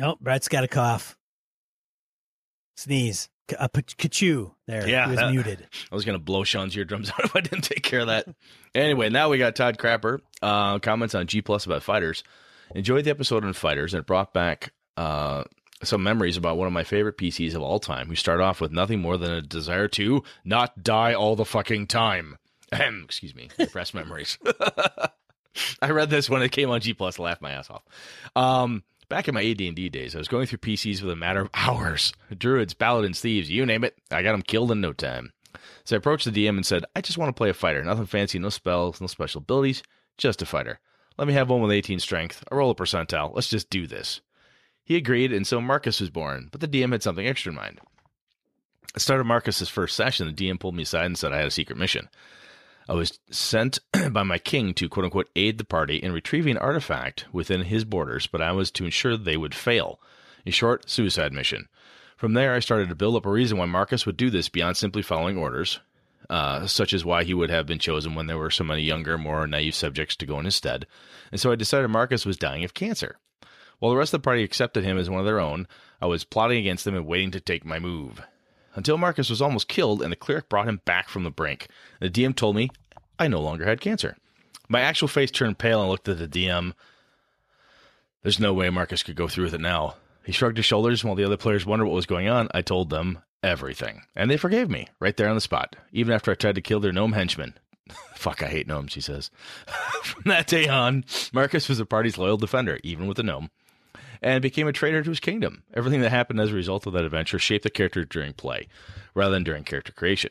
[0.00, 1.16] Oh, Brett's got a cough.
[2.76, 3.28] Sneeze.
[3.58, 4.88] A kachu there.
[4.88, 5.04] Yeah.
[5.04, 5.66] He was that, muted.
[5.92, 8.26] I was going to blow Sean's eardrums out if I didn't take care of that.
[8.74, 10.18] anyway, now we got Todd Crapper.
[10.42, 12.24] Uh, comments on G Plus about fighters.
[12.74, 15.44] Enjoyed the episode on fighters and it brought back uh,
[15.84, 18.72] some memories about one of my favorite PCs of all time who start off with
[18.72, 22.38] nothing more than a desire to not die all the fucking time.
[22.72, 24.38] Ahem, excuse me, repressed memories.
[25.80, 27.84] I read this when it came on G Plus, laughed my ass off.
[28.34, 31.50] Um, Back in my AD&D days, I was going through PCs with a matter of
[31.54, 32.12] hours.
[32.36, 33.96] Druids, paladins, thieves, you name it.
[34.10, 35.32] I got them killed in no time.
[35.84, 37.82] So I approached the DM and said, I just want to play a fighter.
[37.84, 39.82] Nothing fancy, no spells, no special abilities,
[40.18, 40.80] just a fighter.
[41.16, 42.42] Let me have one with 18 strength.
[42.50, 43.34] I roll a percentile.
[43.34, 44.20] Let's just do this.
[44.84, 47.80] He agreed, and so Marcus was born, but the DM had something extra in mind.
[48.84, 51.38] At the start of Marcus's first session, the DM pulled me aside and said I
[51.38, 52.08] had a secret mission.
[52.88, 53.80] I was sent
[54.12, 57.84] by my king to quote unquote aid the party in retrieving an artifact within his
[57.84, 60.00] borders, but I was to ensure they would fail.
[60.46, 61.68] A short suicide mission.
[62.16, 64.76] From there, I started to build up a reason why Marcus would do this beyond
[64.76, 65.80] simply following orders,
[66.30, 69.18] uh, such as why he would have been chosen when there were so many younger,
[69.18, 70.86] more naive subjects to go in his stead.
[71.32, 73.16] And so I decided Marcus was dying of cancer.
[73.80, 75.66] While the rest of the party accepted him as one of their own,
[76.00, 78.22] I was plotting against them and waiting to take my move
[78.76, 81.66] until Marcus was almost killed and the cleric brought him back from the brink.
[82.00, 82.70] The DM told me
[83.18, 84.16] I no longer had cancer.
[84.68, 86.72] My actual face turned pale and looked at the DM.
[88.22, 89.96] There's no way Marcus could go through with it now.
[90.24, 92.48] He shrugged his shoulders while the other players wondered what was going on.
[92.52, 96.32] I told them everything, and they forgave me right there on the spot, even after
[96.32, 97.54] I tried to kill their gnome henchman.
[98.16, 99.30] Fuck, I hate gnomes, he says.
[100.02, 103.50] From that day on, Marcus was the party's loyal defender, even with the gnome,
[104.22, 105.62] and became a traitor to his kingdom.
[105.74, 108.68] Everything that happened as a result of that adventure shaped the character during play,
[109.14, 110.30] rather than during character creation.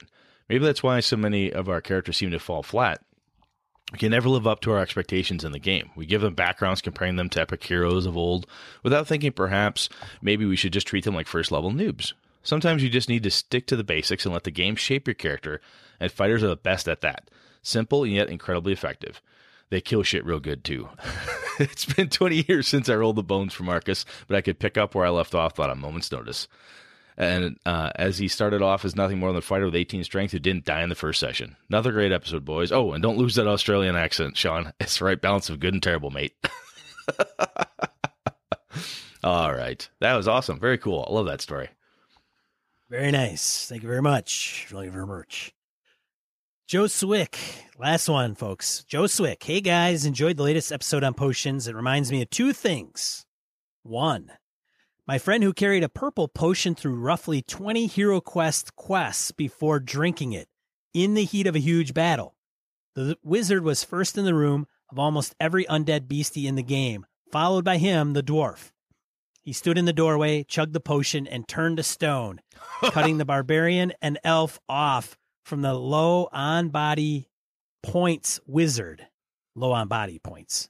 [0.49, 3.01] Maybe that's why so many of our characters seem to fall flat.
[3.91, 5.91] We can never live up to our expectations in the game.
[5.95, 8.47] We give them backgrounds comparing them to epic heroes of old
[8.83, 9.89] without thinking perhaps
[10.21, 12.13] maybe we should just treat them like first level noobs.
[12.41, 15.15] Sometimes you just need to stick to the basics and let the game shape your
[15.15, 15.61] character,
[15.99, 17.29] and fighters are the best at that.
[17.61, 19.21] Simple and yet incredibly effective.
[19.75, 20.87] They kill shit real good too.
[21.59, 24.77] it's been 20 years since I rolled the bones for Marcus, but I could pick
[24.77, 26.47] up where I left off without a moment's notice.
[27.17, 30.31] And uh, as he started off as nothing more than a fighter with 18 strength
[30.31, 31.57] who didn't die in the first session.
[31.69, 32.71] Another great episode, boys.
[32.71, 34.71] Oh, and don't lose that Australian accent, Sean.
[34.79, 36.37] It's the right balance of good and terrible, mate.
[39.25, 39.89] All right.
[39.99, 40.57] That was awesome.
[40.57, 41.05] Very cool.
[41.05, 41.67] I love that story.
[42.89, 43.67] Very nice.
[43.67, 44.67] Thank you very much.
[44.69, 45.53] Thank you very much.
[46.67, 47.37] Joe Swick,
[47.77, 48.83] last one, folks.
[48.85, 49.43] Joe Swick.
[49.43, 51.67] Hey guys, enjoyed the latest episode on potions.
[51.67, 53.23] It reminds me of two things.
[53.83, 54.31] One,
[55.07, 60.33] my friend who carried a purple potion through roughly 20 Hero Quest quests before drinking
[60.33, 60.47] it
[60.91, 62.33] in the heat of a huge battle.
[62.95, 67.05] The wizard was first in the room of almost every undead beastie in the game,
[67.31, 68.71] followed by him, the dwarf.
[69.43, 72.41] He stood in the doorway, chugged the potion, and turned to stone,
[72.85, 75.15] cutting the barbarian and elf off
[75.45, 77.29] from the low on body
[77.83, 79.07] points wizard.
[79.55, 80.69] Low on body points.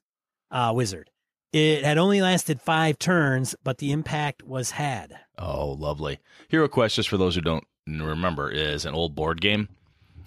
[0.51, 1.09] Uh, wizard.
[1.53, 5.17] It had only lasted five turns, but the impact was had.
[5.39, 6.19] Oh, lovely.
[6.49, 9.69] Hero Quest, just for those who don't remember, is an old board game.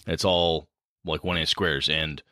[0.07, 0.67] It's all
[1.05, 2.23] like one inch squares, and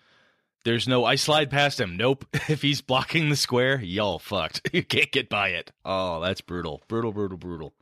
[0.64, 1.96] there's no I slide past him.
[1.96, 2.24] Nope.
[2.48, 4.70] If he's blocking the square, y'all fucked.
[4.72, 5.72] You can't get by it.
[5.84, 6.82] Oh, that's brutal.
[6.88, 7.74] Brutal, brutal, brutal.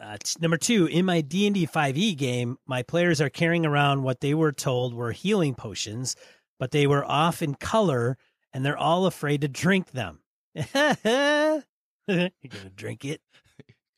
[0.00, 4.34] Uh, number two, in my D&D 5e game, my players are carrying around what they
[4.34, 6.14] were told were healing potions,
[6.58, 8.16] but they were off in color
[8.52, 10.20] and they're all afraid to drink them.
[10.54, 11.62] You're
[12.06, 13.20] to drink it?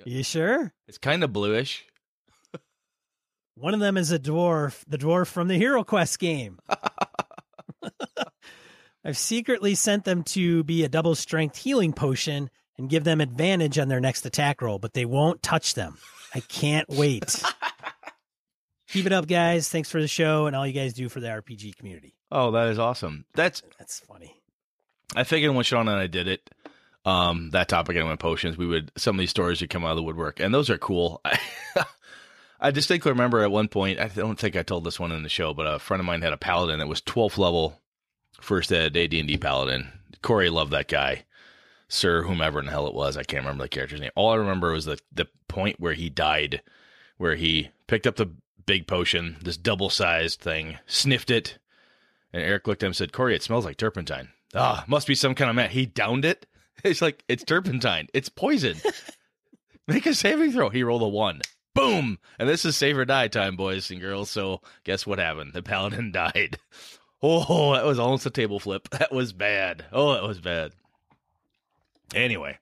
[0.07, 0.73] You sure?
[0.89, 1.85] It's kind of bluish.
[3.55, 6.59] One of them is a dwarf, the dwarf from the Hero Quest game.
[9.05, 12.49] I've secretly sent them to be a double strength healing potion
[12.81, 15.99] and give them advantage on their next attack roll, but they won't touch them.
[16.35, 17.43] I can't wait.
[18.89, 19.69] Keep it up, guys.
[19.69, 22.15] Thanks for the show and all you guys do for the RPG community.
[22.33, 23.25] Oh, that is awesome.
[23.35, 24.35] That's that's funny.
[25.15, 26.51] I figured when Sean and I did it,
[27.05, 29.91] um, that topic and went potions, we would some of these stories would come out
[29.91, 31.21] of the woodwork, and those are cool.
[31.25, 31.39] I,
[32.61, 35.29] I distinctly remember at one point, I don't think I told this one in the
[35.29, 37.81] show, but a friend of mine had a paladin that was 12th level,
[38.41, 39.89] first ed AD&D paladin.
[40.23, 41.25] Corey loved that guy.
[41.93, 43.17] Sir, whomever in the hell it was.
[43.17, 44.13] I can't remember the character's name.
[44.15, 46.63] All I remember was the the point where he died,
[47.19, 48.31] where he picked up the
[48.65, 51.59] big potion, this double sized thing, sniffed it,
[52.33, 54.29] and Eric looked at him and said, Corey, it smells like turpentine.
[54.55, 55.71] Ah, must be some kind of man.
[55.71, 56.47] He downed it.
[56.83, 58.09] It's like it's turpentine.
[58.15, 58.77] It's poison.
[59.87, 60.71] Make a saving throw.
[60.71, 61.43] He rolled a one.
[61.75, 62.19] Boom.
[62.39, 64.31] And this is save or die time, boys and girls.
[64.31, 65.53] So guess what happened?
[65.53, 66.59] The paladin died.
[67.23, 68.89] Oh, that was almost a table flip.
[68.91, 69.85] That was bad.
[69.93, 70.73] Oh, that was bad.
[72.15, 72.59] Anyway,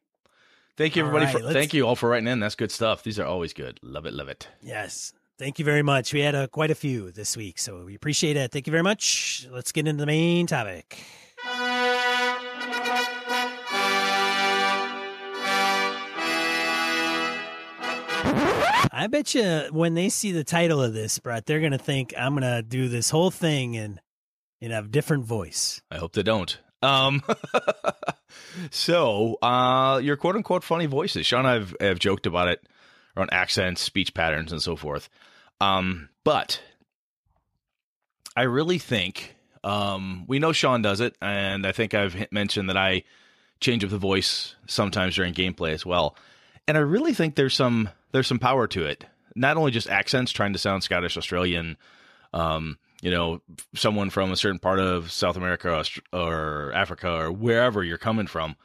[0.77, 2.41] thank you everybody right, for thank you all for writing in.
[2.41, 3.03] That's good stuff.
[3.03, 3.81] These are always good.
[3.83, 4.49] Love it, love it.
[4.63, 5.13] Yes.
[5.39, 6.13] Thank you very much.
[6.13, 8.51] We had a, quite a few this week, so we appreciate it.
[8.51, 9.47] Thank you very much.
[9.53, 10.99] Let's get into the main topic.
[18.91, 22.13] I bet you when they see the title of this, Brett, they're going to think
[22.19, 24.01] I'm going to do this whole thing in
[24.61, 25.81] in a different voice.
[25.89, 26.59] I hope they don't.
[26.83, 27.23] Um,
[28.71, 31.27] so, uh, your quote unquote funny voices.
[31.27, 32.63] Sean I have, have joked about it
[33.17, 35.09] around accents, speech patterns, and so forth.
[35.61, 36.61] Um, but
[38.37, 42.77] I really think um, we know Sean does it, and I think I've mentioned that
[42.77, 43.03] I
[43.61, 46.17] change up the voice sometimes during gameplay as well.
[46.69, 49.05] And I really think there's some there's some power to it.
[49.35, 51.77] Not only just accents, trying to sound Scottish, Australian,
[52.33, 53.41] um, you know,
[53.75, 58.57] someone from a certain part of South America or, Africa or wherever you're coming from,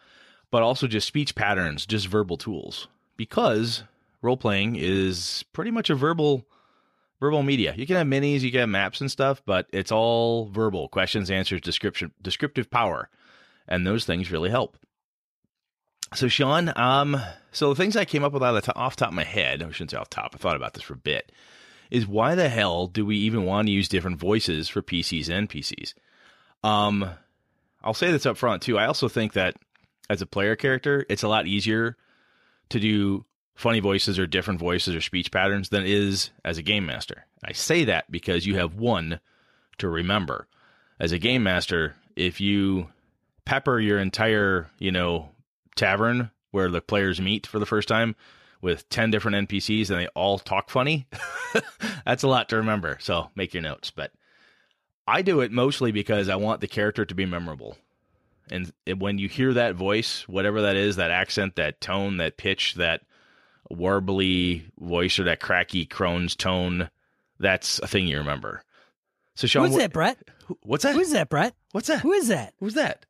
[0.52, 2.88] but also just speech patterns, just verbal tools.
[3.16, 3.84] Because
[4.22, 6.48] role playing is pretty much a verbal
[7.20, 7.74] verbal media.
[7.78, 11.32] You can have minis, you can have maps and stuff, but it's all verbal questions,
[11.32, 13.10] answers, description, descriptive power,
[13.66, 14.78] and those things really help.
[16.16, 17.18] So, Sean, um,
[17.54, 19.64] so the things I came up with out of the off top of my head,
[19.64, 21.32] I shouldn't say off top, I thought about this for a bit,
[21.94, 25.48] is why the hell do we even want to use different voices for PCs and
[25.48, 25.94] NPCs?
[26.64, 27.08] Um,
[27.84, 28.80] I'll say this up front too.
[28.80, 29.56] I also think that
[30.10, 31.96] as a player character, it's a lot easier
[32.70, 36.64] to do funny voices or different voices or speech patterns than it is as a
[36.64, 37.28] game master.
[37.46, 39.20] I say that because you have one
[39.78, 40.48] to remember.
[41.00, 42.88] As a game master, if you
[43.46, 45.30] pepper your entire, you know,
[45.76, 48.16] tavern where the players meet for the first time
[48.64, 51.06] with 10 different NPCs and they all talk funny,
[52.06, 52.98] that's a lot to remember.
[53.02, 53.92] So make your notes.
[53.92, 54.12] But
[55.06, 57.78] I do it mostly because I want the character to be memorable.
[58.50, 62.76] And when you hear that voice, whatever that is, that accent, that tone, that pitch,
[62.76, 63.02] that
[63.72, 66.90] warbly voice or that cracky crone's tone,
[67.40, 68.64] that's a thing you remember.
[69.36, 70.18] So Sean, who's that, Brett?
[70.62, 70.96] What's that?
[70.96, 71.56] Who's that, Brett?
[71.72, 72.02] What's that?
[72.02, 72.54] Who is that?
[72.60, 73.06] Who's that?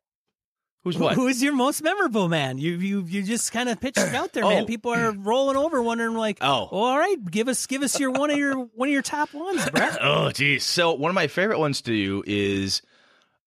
[0.84, 1.14] Who's what?
[1.14, 2.58] Who is your most memorable man?
[2.58, 4.64] You you you just kind of pitched it out there, man.
[4.64, 4.66] Oh.
[4.66, 6.68] People are rolling over, wondering like, Oh.
[6.70, 9.32] well, all right, give us give us your one of your one of your top
[9.32, 9.96] ones, Brett.
[10.02, 10.62] oh, geez.
[10.62, 12.82] So one of my favorite ones to do is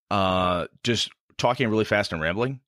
[0.10, 2.60] uh, just talking really fast and rambling.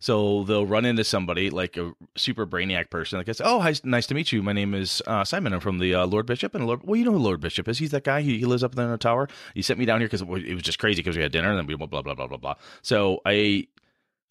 [0.00, 4.06] So they'll run into somebody like a super brainiac person that gets, oh, hi, nice
[4.08, 4.42] to meet you.
[4.42, 5.54] My name is uh, Simon.
[5.54, 6.54] I'm from the uh, Lord Bishop.
[6.54, 7.78] And Lord, well, you know who Lord Bishop is.
[7.78, 8.20] He's that guy.
[8.20, 9.28] He, he lives up there in the tower.
[9.54, 11.58] He sent me down here because it was just crazy because we had dinner and
[11.58, 12.54] then we blah, blah, blah, blah, blah, blah.
[12.82, 13.66] So I,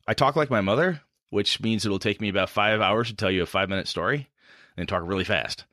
[0.07, 3.31] I talk like my mother, which means it'll take me about five hours to tell
[3.31, 4.29] you a five minute story
[4.77, 5.65] and talk really fast.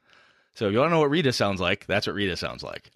[0.54, 2.90] So if you want to know what Rita sounds like, that's what Rita sounds like.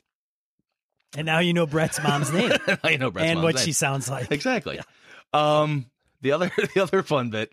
[1.17, 2.53] And now you know Brett's mom's name
[2.85, 3.65] I know Brett's and what name.
[3.65, 4.31] she sounds like.
[4.33, 4.81] exactly.
[5.33, 5.87] Um,
[6.23, 7.53] the other the other fun bit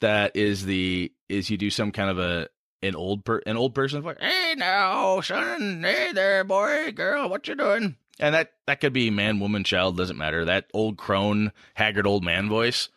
[0.00, 2.48] that is the is you do some kind of a
[2.82, 4.16] an old per an old person voice.
[4.20, 5.82] Hey now, son.
[5.82, 7.28] Hey there, boy, girl.
[7.28, 7.96] What you doing?
[8.18, 9.96] And that that could be man, woman, child.
[9.96, 10.44] Doesn't matter.
[10.44, 12.88] That old crone, haggard old man voice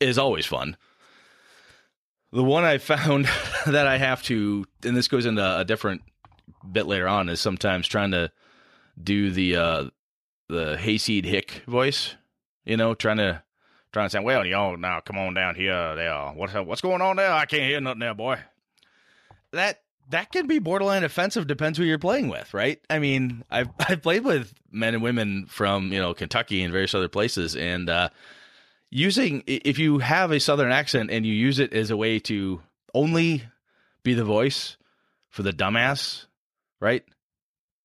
[0.00, 0.76] is always fun.
[2.32, 3.28] The one I found
[3.66, 6.02] that I have to, and this goes into a different
[6.70, 8.30] bit later on, is sometimes trying to
[9.02, 9.84] do the uh
[10.48, 12.14] the hayseed hick voice
[12.66, 13.42] you know, trying to
[13.92, 15.94] trying to say, "Well, y'all now come on down here.
[15.94, 17.32] There, what's what's going on there?
[17.32, 18.40] I can't hear nothing there, boy."
[19.52, 19.80] That
[20.10, 21.46] that can be borderline offensive.
[21.46, 22.80] Depends who you're playing with, right?
[22.90, 26.94] I mean, I've I've played with men and women from you know Kentucky and various
[26.94, 28.10] other places, and uh,
[28.90, 32.60] using if you have a southern accent and you use it as a way to
[32.94, 33.42] only
[34.02, 34.76] be the voice
[35.28, 36.26] for the dumbass,
[36.80, 37.04] right?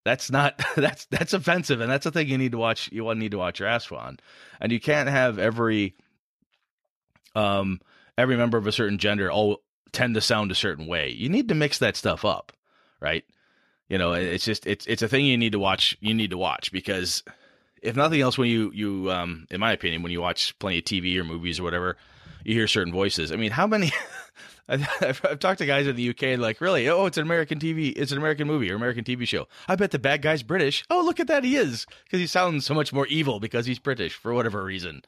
[0.06, 2.90] That's not that's that's offensive, and that's a thing you need to watch.
[2.92, 4.20] You need to watch your ass on,
[4.60, 5.96] and you can't have every
[7.36, 7.80] um
[8.18, 11.10] every member of a certain gender all tend to sound a certain way.
[11.10, 12.54] You need to mix that stuff up,
[13.00, 13.24] right?
[13.90, 15.98] You know, it's just it's it's a thing you need to watch.
[16.00, 17.24] You need to watch because
[17.82, 20.86] if nothing else, when you you um in my opinion, when you watch plenty of
[20.86, 21.98] TV or movies or whatever,
[22.44, 23.32] you hear certain voices.
[23.32, 23.92] I mean, how many?
[24.70, 26.88] I've, I've talked to guys in the UK like, really?
[26.88, 29.48] Oh, it's an American TV, it's an American movie or American TV show.
[29.68, 30.86] I bet the bad guy's British.
[30.90, 33.80] Oh, look at that, he is because he sounds so much more evil because he's
[33.80, 35.04] British for whatever reason.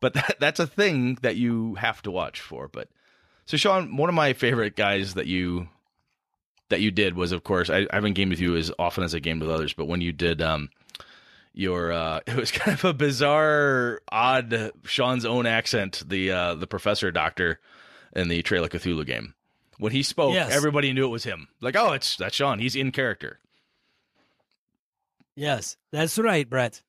[0.00, 2.68] But that, that's a thing that you have to watch for.
[2.68, 2.88] But
[3.44, 5.68] so, Sean, one of my favorite guys that you
[6.70, 9.14] that you did was, of course, I, I haven't gamed with you as often as
[9.14, 10.70] I gamed with others, but when you did um
[11.54, 16.66] your uh it was kind of a bizarre, odd Sean's own accent, the uh the
[16.66, 17.60] professor doctor
[18.14, 19.34] in the Trail of Cthulhu game.
[19.78, 20.52] When he spoke, Yes.
[20.52, 21.48] everybody knew it was him.
[21.60, 22.58] Like, oh, it's that's Sean.
[22.58, 23.40] He's in character.
[25.36, 26.80] Yes, that's right, Brett.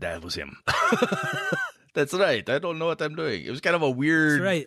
[0.00, 0.56] That was him.
[1.94, 2.48] that's right.
[2.48, 3.44] I don't know what I'm doing.
[3.44, 4.66] It was kind of a weird That's right.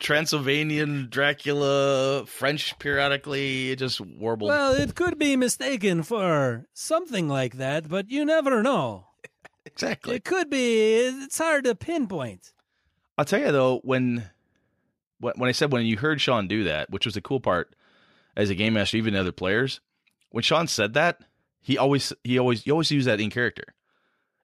[0.00, 3.70] Transylvanian Dracula, French periodically.
[3.70, 4.48] It just warbled.
[4.50, 9.06] Well, it could be mistaken for something like that, but you never know.
[9.66, 10.16] exactly.
[10.16, 10.94] It could be.
[10.94, 12.52] It's hard to pinpoint.
[13.16, 14.24] I'll tell you though, when
[15.20, 17.76] when when I said when you heard Sean do that, which was the cool part
[18.36, 19.80] as a game master, even other players,
[20.30, 21.20] when Sean said that,
[21.60, 23.74] he always he always he always used that in character.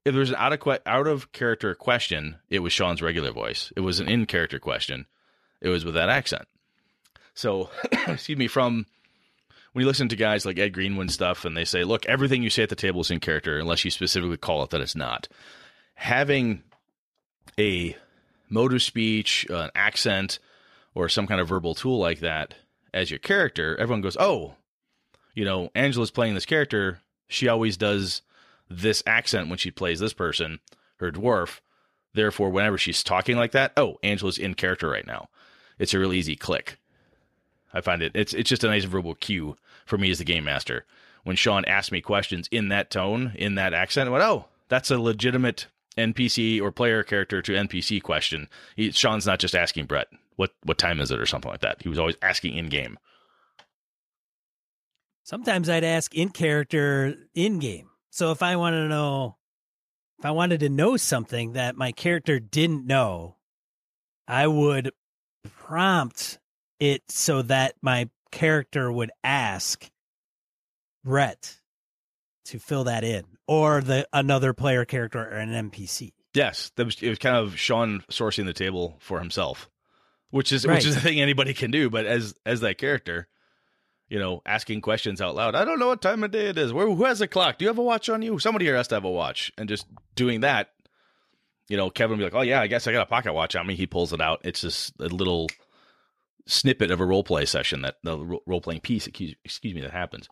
[0.05, 3.73] If there was an out of out of character question, it was Sean's regular voice.
[3.75, 5.07] It was an in character question.
[5.61, 6.47] It was with that accent.
[7.35, 7.71] So,
[8.07, 8.87] excuse me, from
[9.73, 12.51] when you listen to guys like Ed Greenwood stuff, and they say, "Look, everything you
[12.51, 15.29] say at the table is in character, unless you specifically call it that it's not."
[15.95, 16.63] Having
[17.59, 17.97] a
[18.49, 20.39] mode of speech, an accent,
[20.95, 22.55] or some kind of verbal tool like that
[22.95, 24.55] as your character, everyone goes, "Oh,
[25.35, 27.01] you know, Angela's playing this character.
[27.29, 28.23] She always does
[28.69, 30.61] this accent when she plays this person,
[30.97, 31.61] her dwarf.
[32.15, 35.29] Therefore, whenever she's talking like that, oh, Angela's in character right now.
[35.79, 36.79] It's a real easy click.
[37.73, 40.45] I find it it's it's just a nice verbal cue for me as the game
[40.45, 40.85] master.
[41.25, 44.91] When Sean asks me questions in that tone, in that accent, I went, "Oh, that's
[44.91, 45.67] a legitimate
[45.99, 50.79] NPC or player character to NPC question." He, Sean's not just asking Brett, "What what
[50.79, 51.83] time is it?" or something like that.
[51.83, 52.99] He was always asking in game.
[55.25, 57.91] Sometimes I'd ask in character, in game.
[58.11, 59.37] So if I wanted to know,
[60.21, 63.37] if I wanted to know something that my character didn't know,
[64.29, 64.93] I would
[65.47, 66.39] prompt
[66.81, 69.89] it so that my character would ask
[71.05, 71.57] Brett
[72.47, 73.25] to fill that in.
[73.49, 76.13] or the another player character or an NPC.
[76.35, 79.71] Yes, that was it was kind of Sean sourcing the table for himself,
[80.31, 80.75] which is Right.
[80.75, 81.89] which is the thing anybody can do.
[81.89, 83.29] But as as that character,
[84.09, 85.55] you know, asking questions out loud.
[85.55, 86.73] I don't know what time of day it is.
[86.73, 87.59] Where who has a clock?
[87.59, 88.39] Do you have a watch on you?
[88.41, 89.87] Somebody here has to have a watch, and just
[90.17, 90.71] doing that.
[91.69, 93.57] You know, Kevin will be like, "Oh yeah, I guess I got a pocket watch
[93.57, 94.41] on me." He pulls it out.
[94.45, 95.49] It's just a little
[96.47, 99.07] snippet of a role play session that the role playing piece.
[99.07, 99.35] Excuse,
[99.75, 100.29] me, that happens.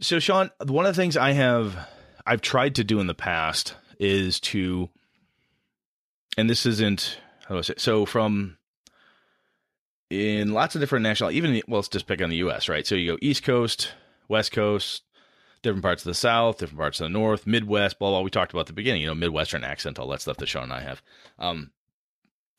[0.00, 1.88] So, Sean, one of the things I have
[2.24, 4.88] I've tried to do in the past is to,
[6.38, 7.18] and this isn't
[7.50, 7.74] how do I say?
[7.78, 8.58] So from
[10.08, 12.68] in lots of different national, even well, let's just pick on the U.S.
[12.68, 12.86] Right.
[12.86, 13.92] So you go East Coast,
[14.28, 15.02] West Coast,
[15.62, 18.20] different parts of the South, different parts of the North, Midwest, blah blah.
[18.20, 20.72] We talked about the beginning, you know, Midwestern accent, all that stuff that Sean and
[20.72, 21.02] I have.
[21.38, 21.70] Um,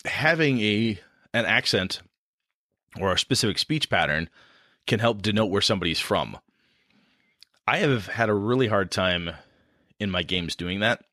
[0.05, 0.99] having a
[1.33, 2.01] an accent
[2.99, 4.29] or a specific speech pattern
[4.87, 6.37] can help denote where somebody's from.
[7.67, 9.31] I have had a really hard time
[9.99, 11.03] in my games doing that.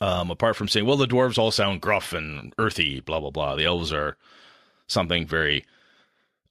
[0.00, 3.56] Um, apart from saying, well, the dwarves all sound gruff and earthy, blah blah blah.
[3.56, 4.16] The elves are
[4.86, 5.64] something very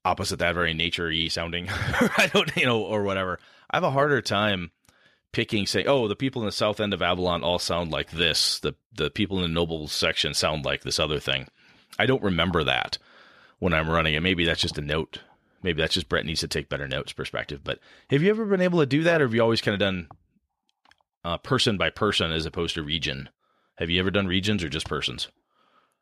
[0.03, 1.67] opposite that, very nature-y sounding.
[1.69, 3.39] I don't, you know, or whatever.
[3.69, 4.71] I have a harder time
[5.31, 8.59] picking, saying, oh, the people in the south end of Avalon all sound like this.
[8.59, 11.47] The the people in the noble section sound like this other thing.
[11.99, 12.97] I don't remember that
[13.59, 14.21] when I'm running it.
[14.21, 15.19] Maybe that's just a note.
[15.63, 17.61] Maybe that's just Brett needs to take better notes perspective.
[17.63, 19.79] But have you ever been able to do that, or have you always kind of
[19.79, 20.07] done
[21.23, 23.29] uh, person by person as opposed to region?
[23.77, 25.27] Have you ever done regions or just persons?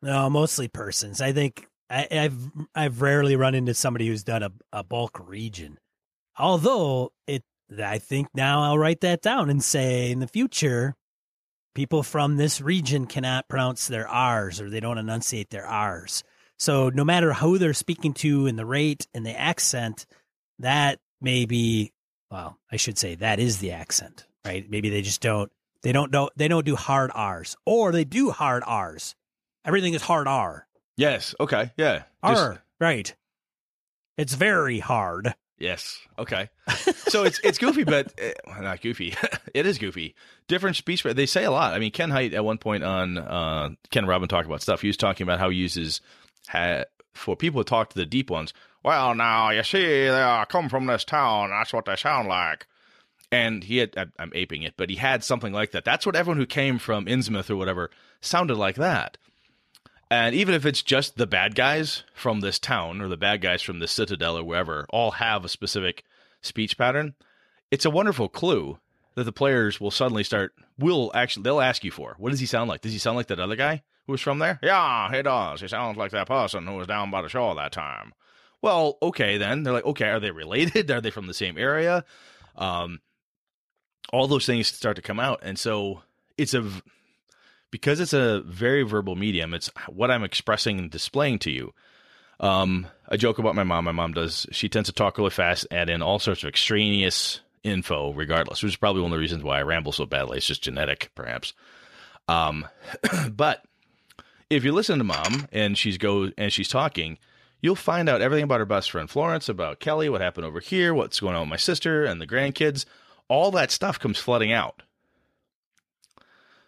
[0.02, 1.20] No, mostly persons.
[1.20, 2.36] I think I, I've
[2.74, 5.78] I've rarely run into somebody who's done a, a bulk region.
[6.38, 7.42] Although it,
[7.82, 10.94] I think now I'll write that down and say in the future,
[11.74, 16.22] people from this region cannot pronounce their R's or they don't enunciate their R's.
[16.58, 20.06] So no matter who they're speaking to and the rate and the accent,
[20.60, 21.92] that may be
[22.30, 24.68] well, I should say that is the accent, right?
[24.68, 25.50] Maybe they just don't
[25.82, 29.14] they don't know they don't do hard R's or they do hard R's.
[29.64, 30.66] Everything is hard R.
[30.96, 31.34] Yes.
[31.40, 31.72] Okay.
[31.76, 32.02] Yeah.
[32.22, 32.34] R.
[32.34, 33.14] Just- right.
[34.16, 35.34] It's very hard.
[35.58, 35.98] Yes.
[36.18, 36.50] Okay.
[37.06, 39.14] So it's it's goofy, but uh, not goofy.
[39.54, 40.16] it is goofy.
[40.48, 41.72] Different speech, they say a lot.
[41.72, 44.80] I mean, Ken Hite at one point on uh, Ken Robin talked about stuff.
[44.80, 46.00] He was talking about how he uses
[46.48, 48.52] ha- for people to talk to the deep ones.
[48.82, 51.50] Well, now you see, they uh, come from this town.
[51.50, 52.66] That's what they sound like.
[53.30, 55.84] And he had, I'm aping it, but he had something like that.
[55.84, 57.90] That's what everyone who came from Innsmouth or whatever
[58.20, 59.18] sounded like that.
[60.10, 63.62] And even if it's just the bad guys from this town or the bad guys
[63.62, 66.04] from the citadel or wherever all have a specific
[66.42, 67.14] speech pattern,
[67.70, 68.78] it's a wonderful clue
[69.14, 72.14] that the players will suddenly start will actually they'll ask you for.
[72.18, 72.80] What does he sound like?
[72.80, 74.58] Does he sound like that other guy who was from there?
[74.62, 75.60] Yeah, he does.
[75.60, 78.12] He sounds like that person who was down by the shore that time.
[78.60, 79.62] Well, okay then.
[79.62, 80.90] They're like, okay, are they related?
[80.90, 82.04] Are they from the same area?
[82.56, 83.00] Um
[84.12, 85.40] all those things start to come out.
[85.42, 86.02] And so
[86.36, 86.70] it's a
[87.74, 91.74] because it's a very verbal medium, it's what I'm expressing and displaying to you.
[92.38, 93.86] Um, I joke about my mom.
[93.86, 97.40] My mom does, she tends to talk really fast, add in all sorts of extraneous
[97.64, 100.36] info, regardless, which is probably one of the reasons why I ramble so badly.
[100.36, 101.52] It's just genetic, perhaps.
[102.28, 102.64] Um,
[103.32, 103.64] but
[104.48, 107.18] if you listen to mom and she's go and she's talking,
[107.60, 110.94] you'll find out everything about her best friend Florence, about Kelly, what happened over here,
[110.94, 112.84] what's going on with my sister and the grandkids.
[113.26, 114.84] All that stuff comes flooding out.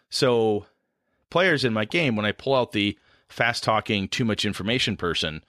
[0.09, 0.65] So,
[1.29, 2.97] players in my game, when I pull out the
[3.29, 5.43] fast talking, too much information person,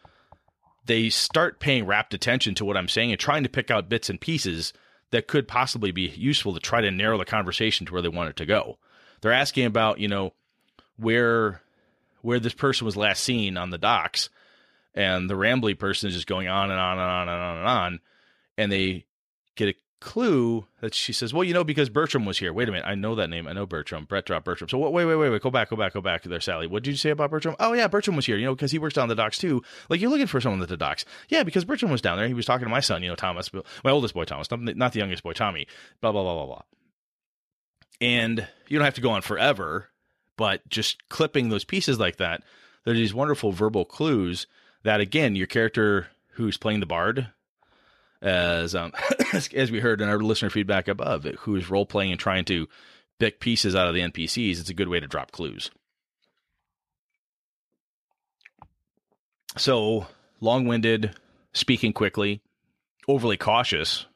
[0.86, 4.10] they start paying rapt attention to what I'm saying and trying to pick out bits
[4.10, 4.72] and pieces
[5.10, 8.30] that could possibly be useful to try to narrow the conversation to where they want
[8.30, 8.78] it to go.
[9.20, 10.32] They're asking about, you know,
[10.96, 11.62] where
[12.22, 14.28] where this person was last seen on the docks,
[14.94, 17.68] and the rambly person is just going on and on and on and on and
[17.68, 18.00] on,
[18.56, 19.06] and they
[19.54, 22.86] get clue that she says, "Well, you know, because Bertram was here." Wait a minute,
[22.86, 23.48] I know that name.
[23.48, 24.04] I know Bertram.
[24.04, 24.68] Brett dropped Bertram.
[24.68, 25.42] So what, wait, wait, wait, wait.
[25.42, 26.66] Go back, go back, go back there, Sally.
[26.66, 27.56] What did you say about Bertram?
[27.58, 28.36] Oh yeah, Bertram was here.
[28.36, 29.62] You know, because he works down the docks too.
[29.88, 31.04] Like you're looking for someone at the docks.
[31.28, 32.28] Yeah, because Bertram was down there.
[32.28, 33.02] He was talking to my son.
[33.02, 35.66] You know, Thomas, my oldest boy, Thomas, not, the youngest boy, Tommy.
[36.00, 36.62] Blah blah blah blah blah.
[38.00, 39.88] And you don't have to go on forever,
[40.36, 42.42] but just clipping those pieces like that,
[42.84, 44.46] there are these wonderful verbal clues
[44.84, 47.32] that again, your character who's playing the bard
[48.22, 48.92] as um,
[49.32, 52.68] as we heard in our listener feedback above, who is role playing and trying to
[53.18, 55.70] pick pieces out of the NPCs, it's a good way to drop clues.
[59.56, 60.06] So
[60.40, 61.16] long winded,
[61.52, 62.40] speaking quickly,
[63.08, 64.06] overly cautious.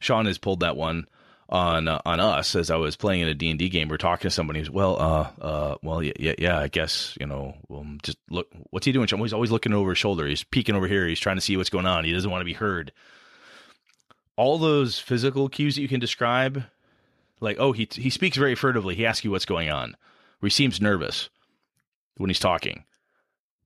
[0.00, 1.06] Sean has pulled that one
[1.48, 3.88] on uh, on us as I was playing in a D and D game.
[3.88, 6.58] We're talking to somebody who's well, uh, uh, well, yeah, yeah, yeah.
[6.58, 8.48] I guess you know, um, just look.
[8.70, 9.08] What's he doing?
[9.08, 10.26] He's always looking over his shoulder.
[10.26, 11.06] He's peeking over here.
[11.06, 12.04] He's trying to see what's going on.
[12.04, 12.92] He doesn't want to be heard
[14.36, 16.64] all those physical cues that you can describe
[17.40, 18.94] Like, oh, he he speaks very furtively.
[18.94, 19.96] He asks you what's going on,
[20.42, 21.28] or he seems nervous
[22.16, 22.84] when he's talking.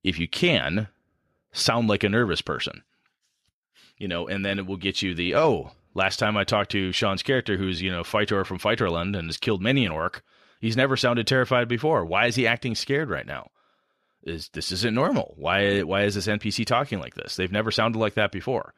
[0.03, 0.87] If you can,
[1.51, 2.83] sound like a nervous person,
[3.97, 5.71] you know, and then it will get you the oh.
[5.95, 9.37] Last time I talked to Sean's character, who's you know Fighter from Fighterland and has
[9.37, 10.23] killed many an orc,
[10.61, 12.05] he's never sounded terrified before.
[12.05, 13.49] Why is he acting scared right now?
[14.23, 15.33] Is this isn't normal?
[15.37, 17.35] Why why is this NPC talking like this?
[17.35, 18.73] They've never sounded like that before.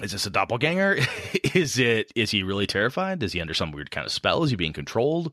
[0.00, 0.98] Is this a doppelganger?
[1.54, 3.22] is it is he really terrified?
[3.22, 4.42] Is he under some weird kind of spell?
[4.42, 5.32] Is he being controlled,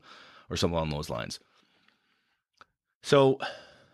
[0.50, 1.40] or something along those lines?
[3.02, 3.38] So,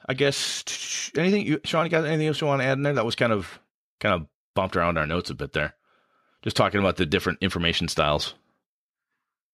[0.08, 2.94] I guess anything, you, Sean, you got anything else you want to add in there?
[2.94, 3.60] That was kind of
[4.00, 5.74] kind of bumped around our notes a bit there.
[6.42, 8.34] Just talking about the different information styles.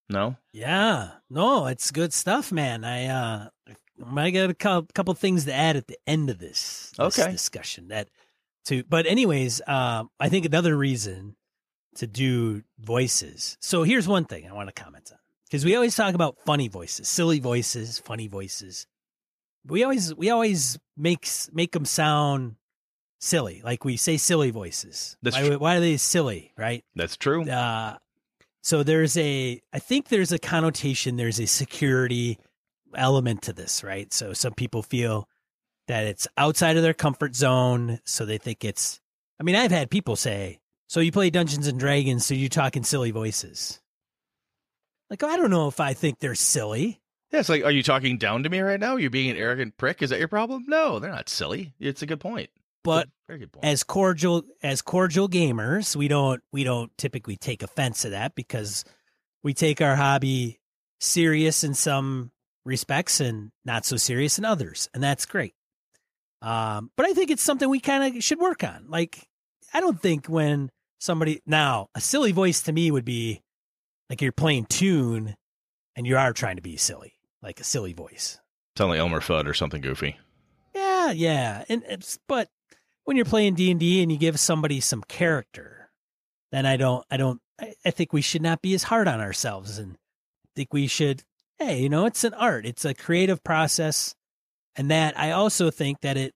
[0.08, 0.36] No.
[0.52, 1.10] Yeah.
[1.30, 2.84] No, it's good stuff, man.
[2.84, 3.48] I uh,
[4.16, 4.54] I got a
[4.94, 7.30] couple things to add at the end of this, this okay.
[7.30, 7.88] discussion.
[7.88, 8.08] That
[8.66, 11.36] to, but anyways, um, I think another reason
[11.96, 13.56] to do voices.
[13.60, 16.68] So here's one thing I want to comment on because we always talk about funny
[16.68, 18.86] voices, silly voices, funny voices.
[19.66, 22.56] We always we always makes make them sound
[23.20, 23.62] silly.
[23.64, 25.16] Like we say silly voices.
[25.22, 26.52] That's why, why are they silly?
[26.56, 26.84] Right.
[26.96, 27.48] That's true.
[27.48, 27.96] Uh,
[28.62, 32.38] so there's a, I think there's a connotation, there's a security
[32.94, 34.12] element to this, right?
[34.12, 35.28] So some people feel
[35.88, 38.00] that it's outside of their comfort zone.
[38.04, 39.00] So they think it's,
[39.40, 42.76] I mean, I've had people say, so you play Dungeons and Dragons, so you talk
[42.76, 43.80] in silly voices.
[45.10, 47.00] Like, I don't know if I think they're silly.
[47.32, 48.96] Yeah, it's like, are you talking down to me right now?
[48.96, 50.02] You're being an arrogant prick.
[50.02, 50.64] Is that your problem?
[50.68, 51.72] No, they're not silly.
[51.80, 52.50] It's a good point.
[52.84, 53.64] But Very good point.
[53.64, 58.84] as cordial as cordial gamers, we don't we don't typically take offense to that because
[59.44, 60.58] we take our hobby
[61.00, 62.32] serious in some
[62.64, 65.54] respects and not so serious in others, and that's great.
[66.42, 68.86] Um, but I think it's something we kind of should work on.
[68.88, 69.28] Like,
[69.72, 73.40] I don't think when somebody now a silly voice to me would be
[74.10, 75.36] like you're playing Toon
[75.96, 78.38] and you are trying to be silly, like a silly voice.
[78.76, 80.18] Sound like Elmer Fudd or something goofy.
[80.74, 82.48] Yeah, yeah, and it's but
[83.04, 85.90] when you're playing D and D and you give somebody some character,
[86.50, 89.20] then I don't, I don't, I, I think we should not be as hard on
[89.20, 89.96] ourselves and
[90.56, 91.22] think we should.
[91.58, 92.66] Hey, you know, it's an art.
[92.66, 94.14] It's a creative process,
[94.76, 96.34] and that I also think that it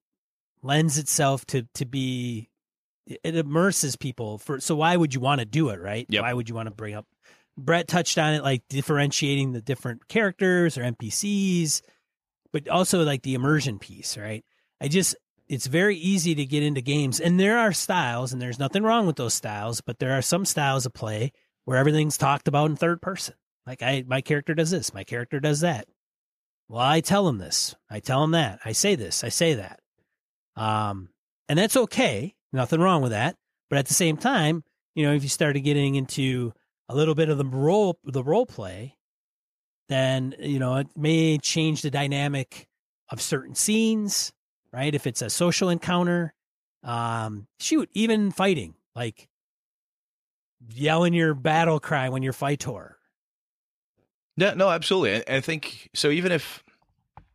[0.62, 2.50] lends itself to to be
[3.06, 6.06] it immerses people for so why would you want to do it right?
[6.08, 6.22] Yep.
[6.22, 7.06] why would you want to bring up
[7.56, 11.82] brett touched on it like differentiating the different characters or npcs
[12.52, 14.44] but also like the immersion piece right?
[14.80, 15.16] I just
[15.48, 19.06] it's very easy to get into games and there are styles and there's nothing wrong
[19.06, 21.32] with those styles but there are some styles of play
[21.64, 23.34] where everything's talked about in third person.
[23.66, 25.86] Like i my character does this my character does that
[26.68, 27.74] well i tell him this.
[27.90, 28.60] I tell him that.
[28.64, 29.24] I say this.
[29.24, 29.80] I say that.
[30.56, 31.10] Um
[31.48, 32.34] and that's okay.
[32.52, 33.36] Nothing wrong with that.
[33.70, 34.64] But at the same time
[34.94, 36.52] you know if you started getting into
[36.88, 38.96] a little bit of the role the role play
[39.88, 42.66] then you know it may change the dynamic
[43.10, 44.32] of certain scenes
[44.72, 44.94] right?
[44.94, 46.34] If it's a social encounter
[46.82, 49.28] um shoot even fighting like
[50.68, 52.95] yelling your battle cry when you're fighter
[54.36, 55.16] Yeah, no, absolutely.
[55.16, 56.10] I, I think so.
[56.10, 56.62] Even if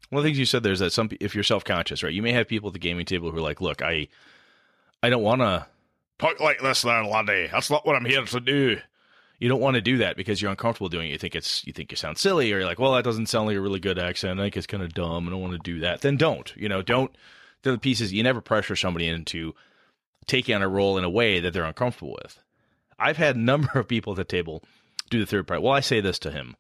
[0.10, 2.14] one of the things you said there is that some, if you're self conscious, right,
[2.14, 4.08] you may have people at the gaming table who are like, "Look, I,
[5.02, 5.66] I don't want to
[6.20, 7.50] talk like this, there, laddie.
[7.52, 8.78] That's not what I'm here to do."
[9.40, 11.14] You don't want to do that because you're uncomfortable doing it.
[11.14, 13.48] You think it's, you think you sound silly, or you're like, "Well, that doesn't sound
[13.48, 14.40] like a really good accent.
[14.40, 15.28] I think it's kind of dumb.
[15.28, 16.54] I don't want to do that." Then don't.
[16.56, 17.16] You know, don't.
[17.64, 19.56] The pieces you never pressure somebody into
[20.28, 22.38] taking on a role in a way that they're uncomfortable with.
[23.00, 24.64] I've had a number of people at the table
[25.10, 25.62] do the third part.
[25.62, 26.56] Well, I say this to him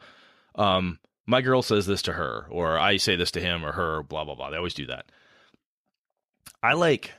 [0.55, 4.03] um, my girl says this to her, or I say this to him or her,
[4.03, 4.49] blah blah blah.
[4.49, 5.05] They always do that.
[6.63, 7.11] I like,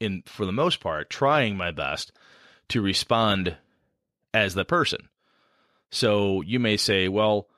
[0.00, 2.12] in for the most part, trying my best
[2.68, 3.56] to respond
[4.34, 5.08] as the person.
[5.90, 7.48] So you may say, well,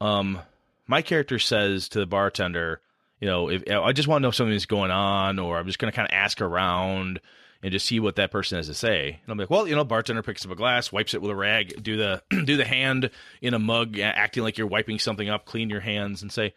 [0.00, 0.40] um,
[0.86, 2.80] my character says to the bartender,
[3.20, 5.78] you know, if I just want to know if something's going on, or I'm just
[5.78, 7.20] going to kind of ask around
[7.62, 9.20] and just see what that person has to say.
[9.22, 11.36] And I'm like, well, you know, bartender picks up a glass, wipes it with a
[11.36, 15.44] rag, do the do the hand in a mug, acting like you're wiping something up,
[15.44, 16.54] clean your hands, and say,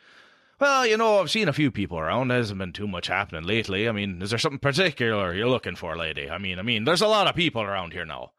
[0.59, 2.27] well, you know, I've seen a few people around.
[2.27, 3.87] There hasn't been too much happening lately.
[3.87, 6.29] I mean, is there something particular you're looking for, lady?
[6.29, 8.31] I mean, I mean, there's a lot of people around here now,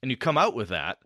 [0.00, 0.98] and you come out with that.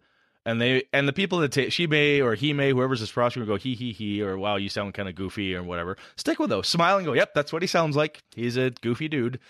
[0.47, 3.47] And they and the people that ta- she may or he may whoever's this prosecutor
[3.47, 6.51] go he he he or wow you sound kind of goofy or whatever stick with
[6.51, 9.41] those smile and go yep that's what he sounds like he's a goofy dude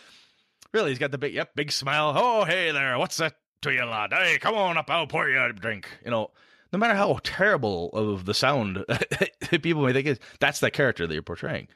[0.75, 2.13] Really, he's got the big, yep, big smile.
[2.17, 4.13] Oh, hey there, what's that to you, lad?
[4.13, 5.87] Hey, come on up, I'll pour you a drink.
[6.05, 6.33] You know,
[6.73, 8.85] no matter how terrible of the sound
[9.63, 11.69] people may think is, that's the character that you're portraying.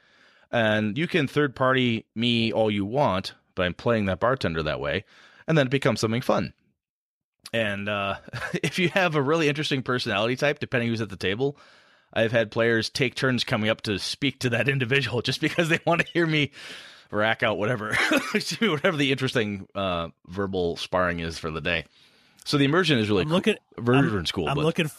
[0.51, 4.81] And you can third party me all you want, but I'm playing that bartender that
[4.81, 5.05] way,
[5.47, 6.53] and then it becomes something fun.
[7.53, 8.15] And uh,
[8.61, 11.55] if you have a really interesting personality type, depending who's at the table,
[12.11, 15.79] I've had players take turns coming up to speak to that individual just because they
[15.85, 16.51] want to hear me
[17.11, 17.95] rack out whatever,
[18.61, 21.85] whatever the interesting uh, verbal sparring is for the day.
[22.45, 23.55] So the immersion is really I'm looking.
[23.75, 23.83] cool.
[23.95, 24.47] I'm, Immersion's cool.
[24.47, 24.89] I'm but- looking.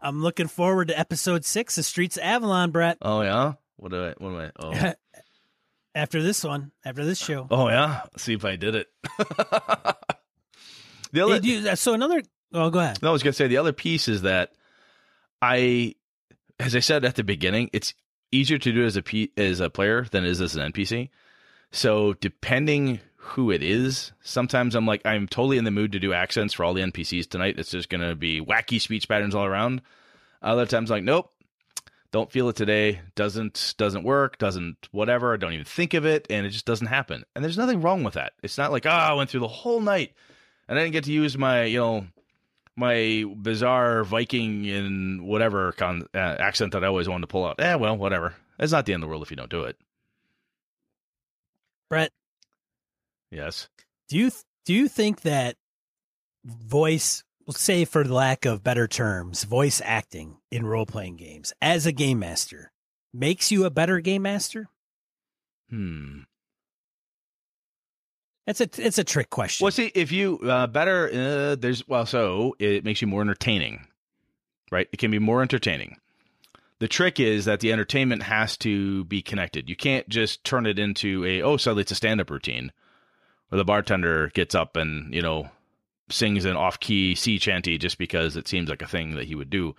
[0.00, 2.98] I'm looking forward to episode six of Streets of Avalon, Brett.
[3.02, 3.54] Oh yeah.
[3.76, 4.14] What do I?
[4.18, 4.50] What am I?
[4.58, 4.92] Oh.
[5.94, 7.48] after this one, after this show.
[7.50, 8.02] Oh yeah.
[8.16, 8.86] See if I did it.
[11.12, 12.22] the other, Hey, you- so another.
[12.52, 13.02] Oh, go ahead.
[13.02, 14.52] no, I was gonna say the other piece is that
[15.42, 15.94] I,
[16.58, 17.92] as I said at the beginning, it's
[18.32, 21.10] easier to do as a P, as a player than it is as an NPC.
[21.70, 26.12] So depending who it is, sometimes I'm like I'm totally in the mood to do
[26.12, 27.58] accents for all the NPCs tonight.
[27.58, 29.82] It's just gonna be wacky speech patterns all around.
[30.40, 31.32] Other times I'm like, nope,
[32.10, 33.00] don't feel it today.
[33.14, 34.38] Doesn't doesn't work.
[34.38, 35.36] Doesn't whatever.
[35.36, 37.24] Don't even think of it, and it just doesn't happen.
[37.34, 38.32] And there's nothing wrong with that.
[38.42, 40.14] It's not like oh, I went through the whole night
[40.68, 42.06] and I didn't get to use my you know
[42.76, 47.60] my bizarre Viking and whatever con- uh, accent that I always wanted to pull out.
[47.60, 48.36] Eh, well, whatever.
[48.58, 49.76] It's not the end of the world if you don't do it.
[51.88, 52.12] Brett,
[53.30, 53.68] Yes.
[54.08, 54.30] do you
[54.64, 55.56] do you think that
[56.44, 61.92] voice, say for lack of better terms, voice acting in role playing games as a
[61.92, 62.72] game master
[63.12, 64.68] makes you a better game master?
[65.70, 66.20] Hmm.
[68.46, 69.62] It's a it's a trick question.
[69.64, 73.86] Well, see, if you uh, better, uh, there's well, so it makes you more entertaining,
[74.70, 74.88] right?
[74.90, 75.96] It can be more entertaining.
[76.80, 79.68] The trick is that the entertainment has to be connected.
[79.68, 82.72] You can't just turn it into a oh, suddenly it's a stand-up routine,
[83.48, 85.50] where the bartender gets up and you know
[86.10, 89.50] sings an off-key sea chanty just because it seems like a thing that he would
[89.50, 89.74] do.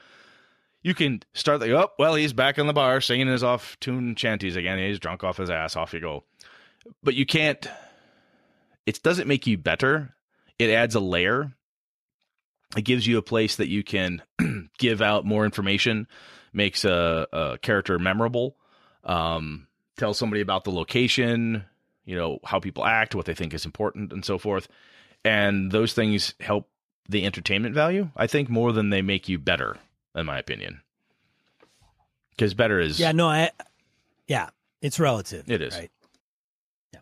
[0.82, 4.56] You can start the oh, well, he's back in the bar singing his off-tune chanties
[4.56, 4.78] again.
[4.78, 5.76] He's drunk off his ass.
[5.76, 6.24] Off you go.
[7.04, 7.68] But you can't
[8.90, 10.16] it doesn't make you better.
[10.58, 11.54] It adds a layer.
[12.76, 14.24] It gives you a place that you can
[14.80, 16.08] give out more information,
[16.54, 18.56] makes a, a character memorable,
[19.04, 21.66] um, tell somebody about the location,
[22.06, 24.68] you know, how people act, what they think is important, and so forth.
[25.24, 26.70] And those things help
[27.08, 29.78] the entertainment value, I think, more than they make you better,
[30.16, 30.82] in my opinion.
[32.32, 33.52] Because better is yeah, no, I
[34.28, 34.50] yeah,
[34.82, 35.50] it's relative.
[35.50, 35.76] It is.
[35.76, 35.92] right.
[36.94, 37.02] Yeah,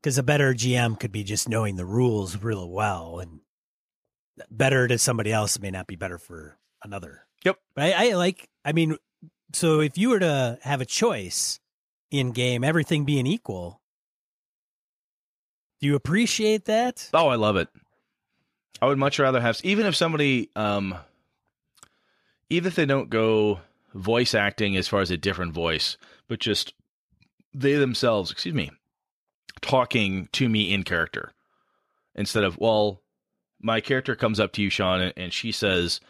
[0.00, 3.40] because a better GM could be just knowing the rules real well, and
[4.50, 7.26] better to somebody else may not be better for another.
[7.44, 7.58] Yep.
[7.74, 8.48] But I, I like.
[8.64, 8.96] I mean,
[9.52, 11.60] so if you were to have a choice
[12.10, 13.80] in game, everything being equal,
[15.80, 17.08] do you appreciate that?
[17.12, 17.68] Oh, I love it.
[18.80, 20.96] I would much rather have even if somebody um
[22.50, 23.60] even if they don't go
[23.94, 25.96] voice acting as far as a different voice,
[26.28, 26.74] but just
[27.54, 28.70] they themselves, excuse me,
[29.60, 31.32] talking to me in character
[32.14, 33.02] instead of well,
[33.60, 36.00] my character comes up to you, Sean, and she says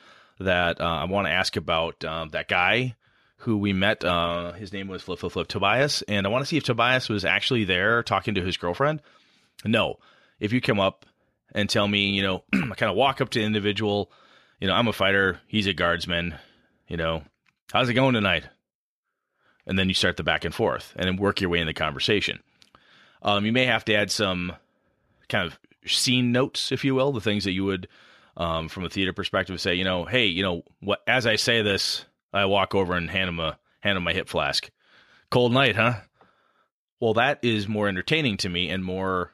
[0.43, 2.97] that uh, I want to ask about um, that guy
[3.39, 4.05] who we met.
[4.05, 7.09] Uh, his name was Flip Flip Flip Tobias, and I want to see if Tobias
[7.09, 9.03] was actually there talking to his girlfriend.
[9.65, 9.99] No,
[10.39, 11.07] if you come up
[11.55, 14.11] and tell me, you know, I kind of walk up to the individual,
[14.61, 16.37] you know, I'm a fighter, he's a guardsman,
[16.89, 17.23] you know,
[17.73, 18.45] how's it going tonight?
[19.67, 21.75] And then you start the back and forth and then work your way in the
[21.75, 22.41] conversation.
[23.23, 24.53] Um, you may have to add some
[25.29, 27.89] kind of scene notes, if you will, the things that you would,
[28.37, 31.01] um, from a theater perspective, say, you know, hey, you know, what?
[31.07, 34.29] As I say this, I walk over and hand him a hand him my hip
[34.29, 34.71] flask.
[35.31, 35.95] Cold night, huh?
[37.01, 39.33] Well, that is more entertaining to me and more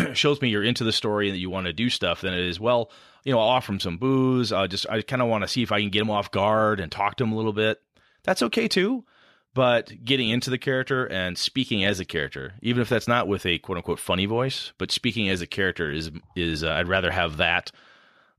[0.14, 2.46] shows me you're into the story and that you want to do stuff than it
[2.46, 2.90] is well
[3.24, 5.62] you know i'll offer him some booze i just i kind of want to see
[5.62, 7.80] if i can get him off guard and talk to him a little bit
[8.22, 9.04] that's okay too
[9.52, 13.44] but getting into the character and speaking as a character even if that's not with
[13.46, 17.10] a quote unquote funny voice but speaking as a character is is uh, i'd rather
[17.10, 17.70] have that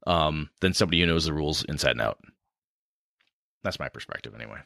[0.07, 2.19] um than somebody who knows the rules inside and out
[3.63, 4.59] that's my perspective anyway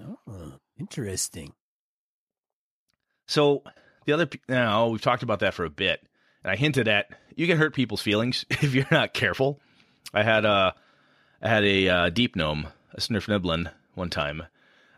[0.00, 1.52] Oh, interesting.
[3.26, 3.62] So
[4.06, 6.02] the other, now we've talked about that for a bit,
[6.42, 9.60] and I hinted at you can hurt people's feelings if you're not careful.
[10.14, 10.74] I had a,
[11.40, 14.42] I had a uh, deep gnome, a Svirfneblin, one time,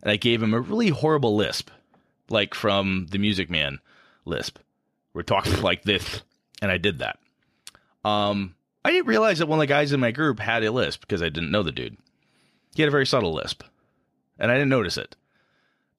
[0.02, 1.70] and I gave him a really horrible lisp,
[2.28, 3.80] like from the Music Man
[4.24, 4.59] lisp.
[5.12, 6.22] We're talking like this,
[6.62, 7.18] and I did that.
[8.05, 8.55] Um,
[8.85, 11.22] I didn't realize that one of the guys in my group had a lisp because
[11.22, 11.97] I didn't know the dude.
[12.74, 13.62] He had a very subtle lisp,
[14.39, 15.16] and I didn't notice it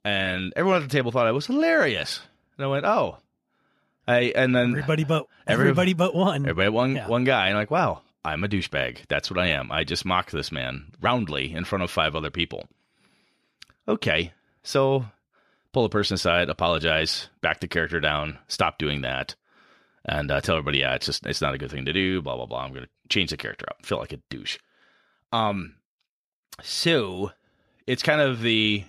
[0.04, 2.22] and everyone at the table thought I was hilarious.
[2.58, 3.18] And I went, "Oh."
[4.08, 6.44] I and then Everybody but Every- everybody but one.
[6.44, 7.08] everybody one Yeah.
[7.08, 9.08] one guy, and I'm like, "Wow, I'm a douchebag.
[9.08, 9.72] That's what I am.
[9.72, 12.68] I just mocked this man roundly in front of five other people."
[13.88, 14.32] Okay,
[14.62, 15.06] so
[15.74, 19.34] pull the person aside, apologize, back the character down, stop doing that,
[20.06, 22.22] and uh, tell everybody, yeah, it's just it's not a good thing to do.
[22.22, 22.64] Blah blah blah.
[22.64, 23.86] I'm to change the character up.
[23.86, 24.58] Feel like a douche.
[25.32, 25.76] Um,
[26.62, 27.32] so
[27.88, 28.84] it's kind of the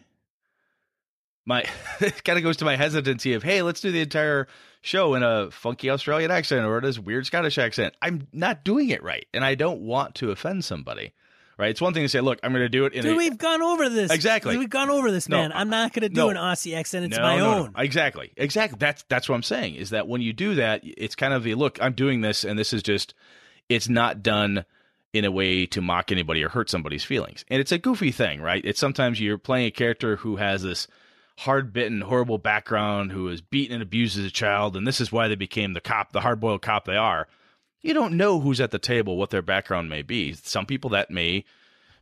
[1.45, 1.65] my
[2.01, 4.47] it kind of goes to my hesitancy of hey, let's do the entire
[4.83, 7.95] show in a funky Australian accent or this weird Scottish accent.
[8.03, 11.13] I'm not doing it right, and I don't want to offend somebody.
[11.59, 11.71] Right?
[11.71, 13.39] It's one thing to say, look, I'm going to do it in Dude, a, we've
[13.39, 14.11] gone over this.
[14.13, 14.59] Exactly.
[14.59, 15.53] We've gone over this, No, man.
[15.55, 16.29] I'm not going to do no.
[16.29, 17.07] an Aussie accent.
[17.07, 17.59] It's No, my no, no.
[17.65, 17.73] own.
[17.79, 18.33] Exactly.
[18.37, 18.77] Exactly.
[18.79, 21.55] That's that's what I'm saying is that when you do that, it's kind of the
[21.55, 23.15] look, I'm doing this and this is just
[23.71, 24.67] it's not done
[25.15, 27.45] in a way to mock anybody or hurt somebody's feelings.
[27.49, 28.63] And it's a goofy thing, right?
[28.63, 30.87] It's sometimes you're playing a character who has this
[31.39, 35.29] hard-bitten, horrible background, who was beaten and abused as a child, and this is why
[35.29, 37.29] they became the cop, the hard-boiled cop they are.
[37.87, 40.33] You don't know who's at the table, what their background may be.
[40.33, 41.45] Some people that may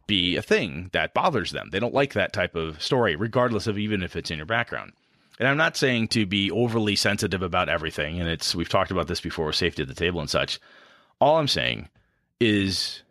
[0.07, 1.69] be a thing that bothers them.
[1.71, 4.95] They don't like that type of story, regardless of even if it's in your background.
[5.39, 9.09] And I'm not saying to be overly sensitive about everything, and it's we've talked about
[9.09, 10.59] this before, safety at the table and such.
[11.21, 11.91] All I'm saying
[12.41, 13.03] is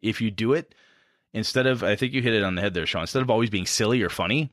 [0.00, 0.76] if you do it
[1.32, 3.50] instead of I think you hit it on the head there, Sean, instead of always
[3.50, 4.52] being silly or funny,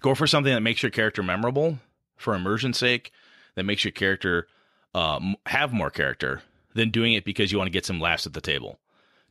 [0.00, 1.78] go for something that makes your character memorable
[2.16, 3.12] for immersion's sake,
[3.54, 4.46] that makes your character
[4.94, 6.42] um, have more character
[6.74, 8.78] than doing it because you want to get some laughs at the table.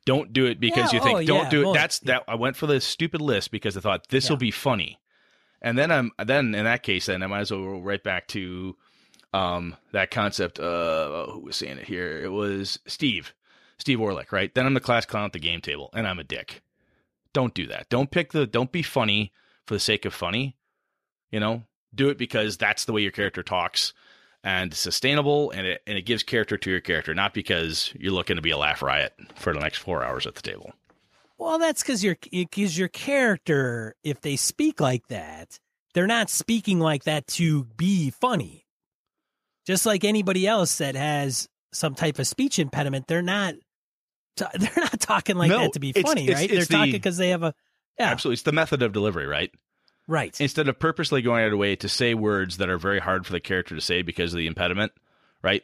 [0.05, 1.65] Don't do it because Yeah, you think oh, don't yeah, do it.
[1.65, 4.39] most- That's that I went for the stupid list because I thought this will Yeah.
[4.39, 4.99] be funny.
[5.61, 8.27] And then I'm then in that case then I might as well go right back
[8.29, 8.75] to
[9.33, 12.19] um that concept uh who was saying it here?
[12.23, 13.33] It was Steve.
[13.77, 14.53] Steve Orlick, right?
[14.53, 16.61] Then I'm the class clown at the game table and I'm a dick.
[17.33, 17.89] Don't do that.
[17.89, 19.31] Don't pick the don't be funny
[19.67, 20.57] for the sake of funny.
[21.29, 21.63] You know?
[21.93, 23.93] Do it because that's the way your character talks
[24.43, 28.35] and sustainable and it and it gives character to your character, not because you're looking
[28.37, 30.73] to be a laugh riot for the next four hours at the table.
[31.37, 35.59] Well, that's because your because your character, if they speak like that,
[35.93, 38.65] they're not speaking like that to be funny.
[39.65, 43.55] Just like anybody else that has some type of speech impediment, they're not
[44.37, 46.49] they're not talking like No, that to be funny, it's- right?
[46.51, 47.53] it's they're talking because they have a
[47.99, 48.33] yeah, Absolutely.
[48.35, 49.51] It's the method of delivery, right?
[50.11, 50.39] Right.
[50.41, 53.25] instead of purposely going out of the way to say words that are very hard
[53.25, 54.91] for the character to say because of the impediment,
[55.41, 55.63] right?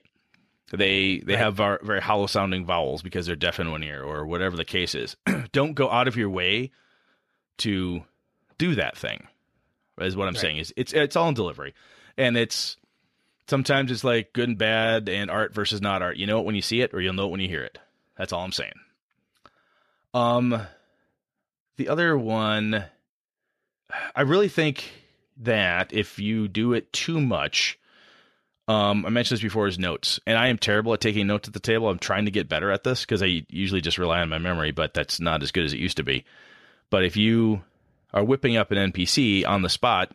[0.71, 1.39] They they Right.
[1.39, 4.65] have var- very hollow sounding vowels because they're deaf in one ear or whatever the
[4.65, 5.15] case is.
[5.51, 6.71] Don't go out of your way
[7.59, 8.03] to
[8.57, 9.27] do that thing.
[9.99, 10.41] Is what I'm Right.
[10.41, 11.73] saying is it's it's all in delivery,
[12.17, 12.75] and it's
[13.47, 16.17] sometimes it's like good and bad and art versus not art.
[16.17, 17.79] You know it when you see it, or you'll know it when you hear it.
[18.17, 18.73] That's all I'm saying.
[20.13, 20.59] Um,
[21.77, 22.83] the other one,
[24.15, 24.89] I really think
[25.37, 27.79] that if you do it too much,
[28.67, 31.53] um, I mentioned this before is notes, and I am terrible at taking notes at
[31.53, 31.87] the table.
[31.87, 34.71] I'm trying to get better at this because I usually just rely on my memory,
[34.71, 36.25] but that's not as good as it used to be.
[36.89, 37.63] But if you
[38.13, 40.13] are whipping up an NPC on the spot,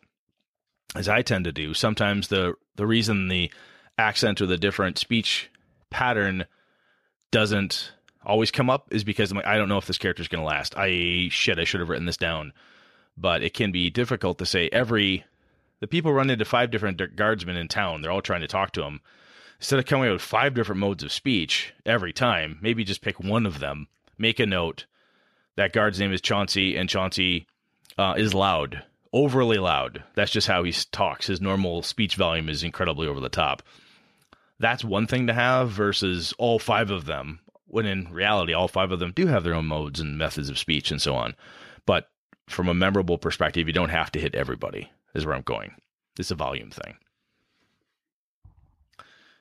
[0.94, 3.50] as I tend to do, sometimes the the reason the
[3.96, 5.50] accent or the different speech
[5.90, 6.44] pattern
[7.30, 7.92] doesn't
[8.24, 10.42] always come up is because I'm like, I don't know if this character is going
[10.42, 10.76] to last.
[10.76, 12.52] I shit, I should have written this down.
[13.16, 15.24] But it can be difficult to say every
[15.80, 18.02] the people run into five different guardsmen in town.
[18.02, 19.00] They're all trying to talk to them.
[19.58, 23.18] Instead of coming up with five different modes of speech every time, maybe just pick
[23.18, 23.88] one of them.
[24.16, 24.86] Make a note.
[25.56, 27.46] That guard's name is Chauncey, and Chauncey
[27.98, 28.82] uh, is loud,
[29.12, 30.04] overly loud.
[30.14, 31.26] That's just how he talks.
[31.26, 33.62] His normal speech volume is incredibly over the top.
[34.58, 38.92] That's one thing to have versus all five of them, when in reality, all five
[38.92, 41.34] of them do have their own modes and methods of speech and so on.
[42.48, 45.74] From a memorable perspective, you don't have to hit everybody, is where I'm going.
[46.18, 46.96] It's a volume thing.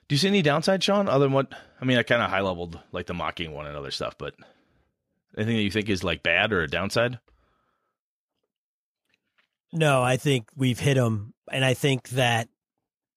[0.08, 1.98] Do you see any downside, Sean, other than what I mean?
[1.98, 4.34] I kind of high leveled like the mocking one and other stuff, but
[5.36, 7.18] anything that you think is like bad or a downside?
[9.72, 12.48] No, I think we've hit them, and I think that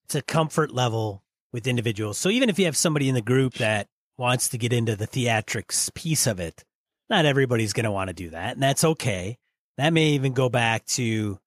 [0.05, 1.21] it's a comfort level
[1.51, 2.17] with individuals.
[2.17, 5.07] So even if you have somebody in the group that wants to get into the
[5.07, 6.63] theatrics piece of it,
[7.09, 9.37] not everybody's going to want to do that, and that's okay.
[9.77, 11.39] That may even go back to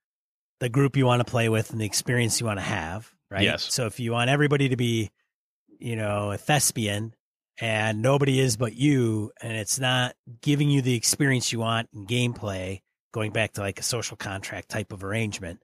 [0.60, 3.42] the group you want to play with and the experience you want to have, right?
[3.42, 3.72] Yes.
[3.72, 5.10] So if you want everybody to be,
[5.78, 7.14] you know, a thespian
[7.60, 12.06] and nobody is but you, and it's not giving you the experience you want in
[12.06, 12.80] gameplay,
[13.12, 15.60] going back to like a social contract type of arrangement,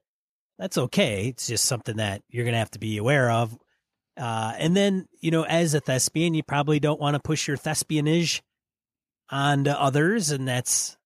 [0.59, 1.29] that's okay.
[1.29, 3.57] It's just something that you're going to have to be aware of.
[4.17, 7.57] Uh, and then, you know, as a thespian, you probably don't want to push your
[7.57, 8.41] thespianage
[9.29, 10.31] onto others.
[10.31, 10.97] And that's,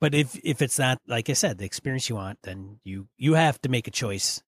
[0.00, 3.34] but if, if it's not, like I said, the experience you want, then you, you
[3.34, 4.42] have to make a choice.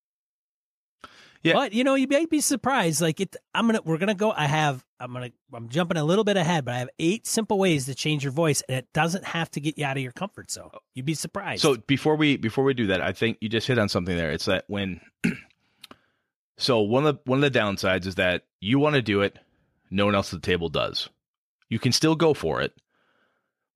[1.43, 1.53] Yeah.
[1.53, 3.01] But, you know, you might be surprised.
[3.01, 6.05] Like it, I'm to, we're going to go, I have, I'm to, I'm jumping a
[6.05, 8.89] little bit ahead, but I have eight simple ways to change your voice and it
[8.93, 10.71] doesn't have to get you out of your comfort zone.
[10.75, 10.79] Oh.
[10.95, 11.63] You'd be surprised.
[11.63, 14.33] So before we before we do that, I think you just hit on something there.
[14.33, 15.01] It's that when
[16.59, 19.39] So one of the one of the downsides is that you want to do it,
[19.91, 21.09] no one else at the table does.
[21.69, 22.73] You can still go for it.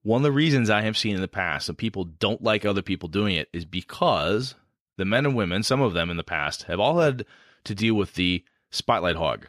[0.03, 2.83] One of the reasons I have seen in the past that people don't like other
[2.83, 4.55] people doing it is because
[4.97, 7.25] the men and women, some of them in the past, have all had
[7.65, 9.47] to deal with the spotlight hog.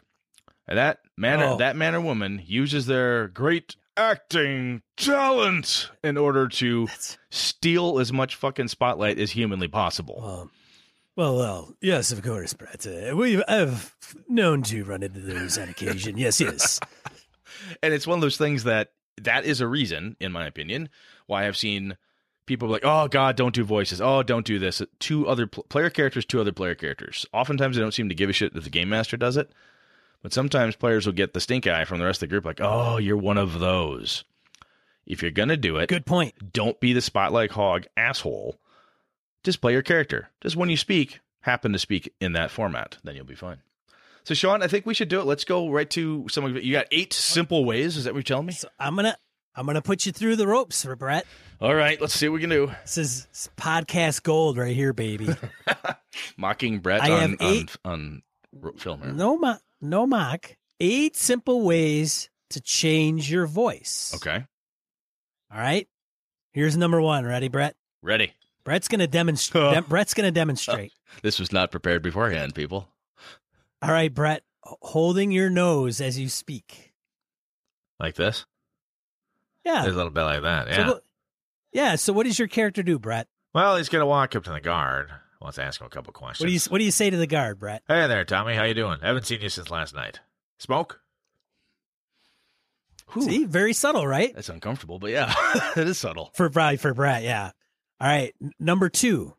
[0.68, 1.56] And that man Oh.
[1.58, 8.12] that man or woman uses their great acting talent in order to That's steal as
[8.12, 10.20] much fucking spotlight as humanly possible.
[10.20, 10.50] well,
[11.16, 12.86] well, well, yes, of course, Brett.
[12.86, 13.94] Uh, we I've
[14.28, 16.16] known to run into those on occasion.
[16.16, 16.80] Yes, yes.
[17.82, 18.92] and it's one of those things that
[19.22, 20.88] that is a reason, in my opinion,
[21.26, 21.96] why I've seen
[22.46, 24.00] people like, "Oh God, don't do voices.
[24.00, 27.24] Oh, don't do this." Two other pl- player characters, two other player characters.
[27.32, 29.50] Oftentimes, they don't seem to give a shit that the game master does it,
[30.22, 32.60] but sometimes players will get the stink eye from the rest of the group, like,
[32.60, 34.24] "Oh, you're one of those."
[35.06, 36.52] If you're gonna do it, Good point.
[36.52, 38.58] don't be the spotlight hog asshole.
[39.42, 40.30] Just play your character.
[40.40, 43.58] Just when you speak, happen to speak in that format, then you'll be fine.
[44.24, 45.26] So, Sean, I think we should do it.
[45.26, 46.64] Let's go right to some of it.
[46.64, 47.96] You got eight simple ways.
[47.96, 48.52] Is that what you're telling me?
[48.54, 49.16] So I'm gonna
[49.54, 51.26] I'm gonna put you through the ropes, Brett.
[51.60, 52.72] All right, let's see what we can do.
[52.82, 55.28] This is podcast gold right here, baby.
[56.36, 58.22] Mocking Brett I on, have on, eight- on
[58.52, 59.12] ro- film here.
[59.12, 60.56] no mock, no mock.
[60.80, 64.12] Eight simple ways to change your voice.
[64.16, 64.44] Okay,
[65.52, 65.86] All right.
[66.52, 67.24] Here's number one.
[67.24, 67.76] Ready, Brett?
[68.02, 68.32] ready.
[68.64, 69.86] Brett's gonna demonstrate.
[69.88, 70.92] Brett's gonna demonstrate.
[71.22, 72.88] This was not prepared beforehand, people.
[73.84, 74.42] All right, Brett.
[74.62, 76.92] Holding your nose as you speak.
[78.00, 78.46] Like this?
[79.64, 79.82] Yeah.
[79.82, 80.68] There's a little bit like that.
[80.68, 80.88] Yeah.
[80.88, 81.04] what-
[81.72, 81.96] yeah.
[81.96, 83.28] So what does your character do, Brett?
[83.52, 85.10] well, he's gonna walk up to the guard.
[85.40, 86.40] Wants to ask him a couple questions.
[86.44, 87.82] What do you What do you say to the guard, Brett?
[87.86, 88.54] Hey there, Tommy.
[88.54, 88.98] How you doing?
[89.02, 90.20] Haven't seen you since last night.
[90.58, 91.00] Smoke?
[93.12, 93.22] Whew.
[93.22, 94.34] See, very subtle, right?
[94.34, 95.32] That's uncomfortable, but yeah,
[95.76, 96.30] it is subtle.
[96.34, 97.50] For Brett, for Brett, yeah.
[98.00, 98.34] All right.
[98.58, 99.34] Number two,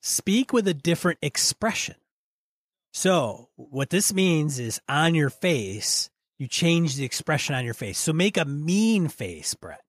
[0.00, 1.94] speak with a different expression.
[2.92, 7.98] So what this means is on your face, you change the expression on your face.
[7.98, 9.82] So make a mean face, Brett.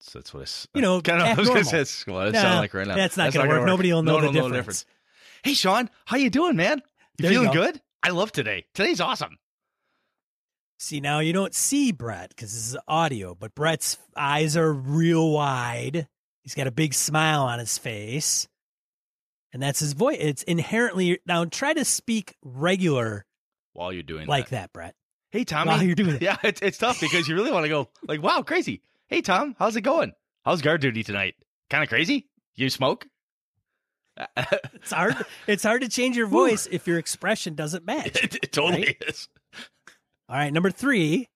[0.00, 0.66] So that's what I.
[0.74, 1.26] You know, kind of.
[1.38, 2.94] I was gonna say what it Nah, sound like right now.
[2.94, 3.58] That's not going to work.
[3.60, 4.84] gonna Nobody will know No the will difference.
[5.42, 6.82] Hey, Sean, how you doing, man?
[7.18, 7.66] You There you feeling go.
[7.66, 7.80] good?
[8.02, 8.66] I love today.
[8.74, 9.38] Today's awesome.
[10.78, 15.30] See, now you don't see Brett because this is audio, but Brett's eyes are real
[15.30, 16.06] wide.
[16.42, 18.46] He's got a big smile on his face.
[19.54, 20.16] And that's his voice.
[20.20, 23.24] It's inherently now try to speak regular
[23.72, 24.62] While you're doing like that.
[24.62, 24.94] that, Brett.
[25.30, 25.68] Hey, Tommy.
[25.70, 26.22] While you're doing it.
[26.22, 28.82] Yeah, it's it's tough because you really want to go like, wow, crazy.
[29.06, 30.12] Hey, Tom, how's it going?
[30.44, 31.34] How's guard duty tonight?
[31.70, 32.26] Kind of crazy.
[32.56, 33.06] You smoke?
[34.36, 35.16] It's hard.
[35.46, 38.06] it's hard to change your voice if your expression doesn't match.
[38.22, 39.02] it, it totally Right?
[39.08, 39.28] is.
[40.28, 41.28] All right, number three,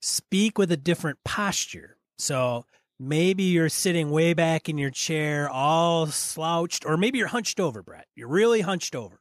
[0.00, 1.96] speak with a different posture.
[2.18, 2.66] So
[3.02, 7.82] maybe you're sitting way back in your chair, all slouched, or maybe you're hunched over,
[7.82, 8.06] Brett.
[8.14, 9.18] You're really hunched over.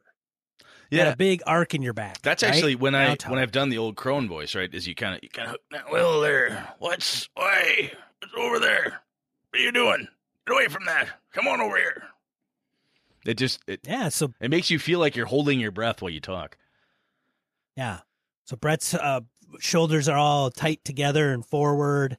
[0.89, 2.21] You got Yeah, a big arc in your back.
[2.21, 2.53] that's right?
[2.53, 3.41] actually when Now I when me.
[3.41, 4.55] I've done the old crone voice.
[4.55, 5.57] Right, is you kind of you kind of
[5.91, 6.73] well there.
[6.79, 7.91] What's why?
[8.21, 9.01] It's over there.
[9.49, 10.07] What are you doing?
[10.47, 11.07] Get away from that.
[11.34, 12.03] Come on over here.
[13.25, 14.09] It just it yeah.
[14.09, 16.57] So it makes you feel like you're holding your breath while you talk.
[17.77, 17.99] yeah.
[18.45, 19.21] So Brett's uh,
[19.59, 22.17] shoulders are all tight together and forward,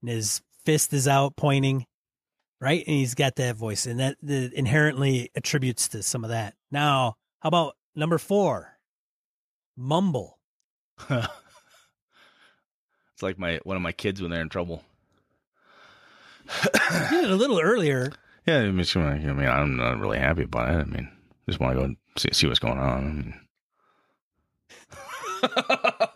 [0.00, 1.86] and his fist is out pointing,
[2.60, 2.84] right?
[2.86, 6.52] And he's got that voice, and that, that inherently attributes to some of that.
[6.70, 8.76] Now, how about number four?
[9.78, 10.38] Mumble.
[11.08, 11.22] it's
[13.22, 14.84] like my one of my kids when they're in trouble.
[16.64, 16.70] You
[17.12, 18.12] did it a little earlier.
[18.46, 20.80] Yeah, I mean, I mean, I'm not really happy about it.
[20.80, 21.10] I mean,
[21.48, 23.34] just want to go and see, see what's going on.
[25.40, 25.98] I mean.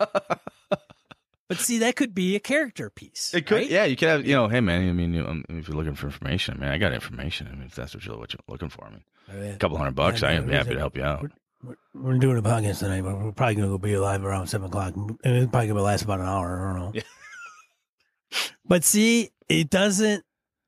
[1.53, 3.33] But see, that could be a character piece.
[3.33, 3.69] it could, right?
[3.69, 3.85] yeah.
[3.85, 4.89] You could have, you know, hey man.
[4.89, 7.47] I mean, you, um, if you're looking for information, I mean, I got information.
[7.51, 8.89] I mean, if that's what you're, what you're looking for, I
[9.35, 11.29] mean, a couple hundred bucks, Yeah, I'd be happy to help you out.
[11.63, 14.67] We're, we're doing a podcast tonight, but we're probably going to be live around seven
[14.67, 14.95] o'clock.
[14.95, 16.59] And it's probably going to last about an hour.
[16.59, 16.91] I don't know.
[16.93, 18.39] Yeah.
[18.65, 20.25] but see, it doesn't.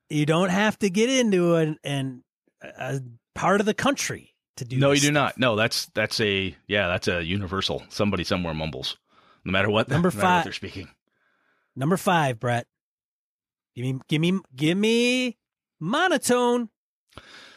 [0.10, 2.22] You don't have to get into an, and
[2.62, 3.02] a
[3.34, 4.78] part of the country to do.
[4.78, 5.14] No, you do stuff.
[5.14, 5.38] not.
[5.38, 7.84] No, that's that's a yeah, that's a universal.
[7.90, 8.98] Somebody somewhere mumbles,
[9.46, 9.88] no matter what.
[9.90, 10.44] Number no matter what five.
[10.44, 10.90] they're speaking.
[11.76, 12.68] Number five, Brett.
[13.76, 15.38] Give me, give me, give me
[15.80, 16.70] monotone.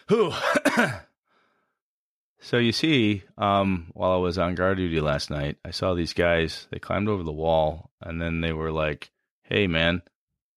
[0.08, 0.32] Who?
[2.40, 6.12] so you see, um, while I was on guard duty last night, I saw these
[6.12, 6.66] guys.
[6.70, 9.10] They climbed over the wall, and then they were like,
[9.42, 10.02] "Hey, man,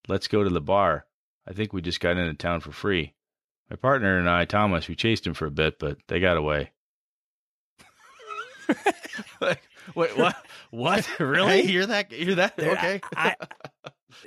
[0.08, 1.06] let's go to the bar.
[1.48, 3.14] I think we just got into town for free."
[3.70, 6.72] My partner and I, Thomas, we chased him for a bit, but they got away.
[9.42, 9.62] like,
[9.96, 10.36] wait, what?
[10.70, 11.08] What?
[11.20, 11.64] Really?
[11.64, 12.12] Hear that?
[12.12, 12.60] You hear that?
[12.60, 13.02] Okay.
[13.16, 13.36] I,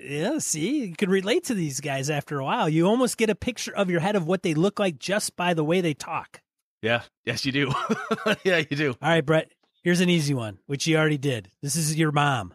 [0.01, 2.69] yeah, see, you could relate to these guys after a while.
[2.69, 5.55] You almost get a picture of your head of what they look like just by
[5.55, 6.41] the way they talk.
[6.83, 7.03] Yeah.
[7.25, 7.73] Yes, you do.
[8.45, 8.91] yeah, you do.
[9.01, 9.51] All right, Brett.
[9.83, 11.51] Here's an easy one, which you already did.
[11.63, 12.55] This is your mom.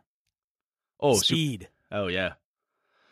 [1.00, 1.70] Oh, Speed.
[1.92, 2.34] oh yeah.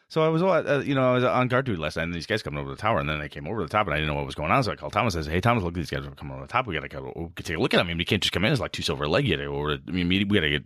[0.09, 2.25] So I was, uh, you know, I was on guard duty last night, and these
[2.25, 4.07] guys coming over the tower, and then they came over the top, and I didn't
[4.07, 4.63] know what was going on.
[4.63, 5.15] So I called Thomas.
[5.17, 6.65] I said, "Hey, Thomas, look, these guys are coming over the top.
[6.65, 7.11] We gotta go.
[7.13, 7.87] We gotta take a look at them.
[7.87, 9.41] I mean, we can't just come in as like two silver leg yet.
[9.41, 10.63] Or I mean, we gotta get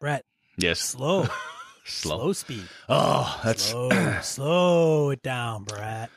[0.00, 0.24] Brett,
[0.58, 1.22] yes, slow.
[1.86, 2.18] slow.
[2.18, 2.68] slow speed.
[2.90, 3.90] Oh, that's slow.
[4.20, 6.10] slow it down, Brett.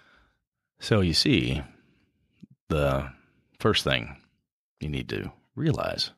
[0.80, 1.00] so.
[1.00, 1.62] You see,
[2.68, 3.10] the
[3.60, 4.18] first thing
[4.82, 6.12] you need to realize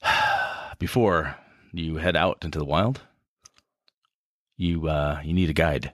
[0.78, 1.36] before
[1.72, 3.00] you head out into the wild,
[4.56, 5.92] you uh, you need a guide.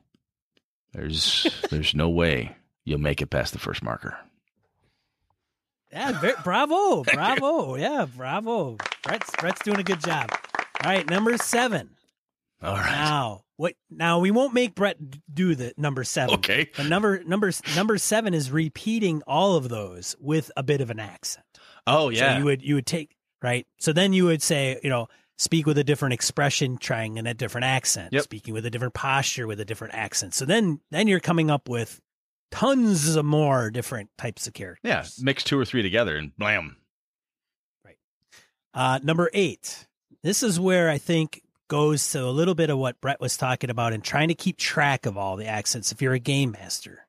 [0.93, 4.17] There's there's no way you'll make it past the first marker.
[5.93, 7.75] Yeah, very, bravo, bravo.
[7.75, 8.77] Yeah, bravo.
[9.03, 10.31] Brett's Brett's doing a good job.
[10.85, 11.91] All right, number seven.
[12.63, 12.93] All right.
[12.93, 13.75] Now, what?
[13.91, 14.99] Now we won't make Brett
[15.33, 16.37] do the number seven.
[16.37, 16.71] Okay.
[16.77, 21.01] But number number number seven is repeating all of those with a bit of an
[21.01, 21.45] accent.
[21.87, 22.35] Oh yeah.
[22.35, 23.67] So you would you would take right.
[23.79, 25.09] So then you would say, you know,
[25.41, 28.23] speak with a different expression, trying in a different accent, Yep.
[28.25, 30.35] speaking with a different posture with a different accent.
[30.35, 32.01] So then then you're coming up with
[32.51, 34.83] tons of more different types of characters.
[34.85, 35.05] yeah.
[35.25, 36.77] Mix two or three together and blam.
[37.85, 37.97] Right.
[38.75, 39.87] Uh, number eight.
[40.23, 43.71] This is where I think goes to a little bit of what Brett was talking
[43.71, 47.07] about and trying to keep track of all the accents if you're a game master.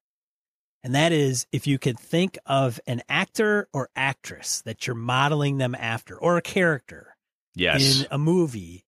[0.84, 5.58] And that is if you could think of an actor or actress that you're modeling
[5.58, 7.11] them after or a character
[7.56, 8.02] Yes.
[8.02, 8.86] in a movie.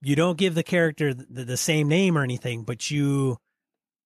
[0.00, 3.38] You don't give the character the, the same name or anything, but you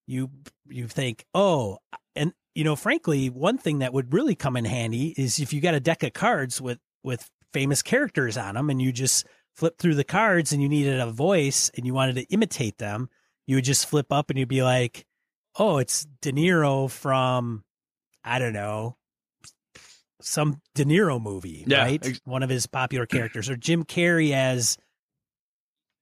[0.07, 0.31] you
[0.69, 1.79] you think, "Oh,
[2.17, 5.61] and you know, frankly, one thing that would really come in handy is if you
[5.61, 9.79] got a deck of cards with with famous characters on them and you just flip
[9.79, 13.11] through the cards and you needed a voice and you wanted to imitate them,
[13.47, 15.05] you would just flip up and you'd be like,
[15.59, 17.65] "Oh, it's De Niro from
[18.25, 18.97] I don't know,
[20.23, 22.05] some De Niro movie, Yeah, right?
[22.07, 24.77] ex- One of his popular characters, or Jim Carrey as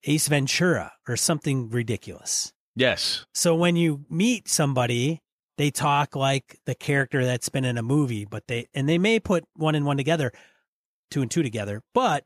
[0.05, 2.53] Ace Ventura, or something ridiculous.
[2.75, 3.25] yes.
[3.35, 5.21] So when you meet somebody,
[5.59, 9.21] they talk like the character that's been in a movie, but they and they may
[9.21, 10.33] put one and one together,
[11.11, 12.25] two and two together, but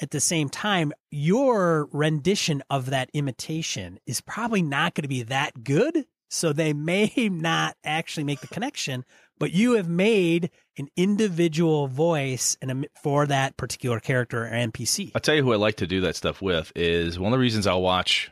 [0.00, 5.24] at the same time, your rendition of that imitation is probably not going to be
[5.24, 6.04] that good.
[6.28, 9.04] So they may not actually make the connection,
[9.38, 15.12] but you have made an individual voice and for that particular character or NPC.
[15.14, 17.42] I'll tell you who I like to do that stuff with is one of the
[17.42, 18.30] reasons I'll watch,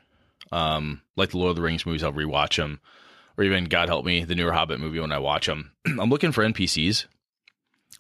[0.53, 2.81] um, like the Lord of the Rings movies, I'll rewatch them,
[3.37, 5.73] or even God help me, the newer Hobbit movie when I watch them.
[5.87, 7.07] I'm looking for NPCs,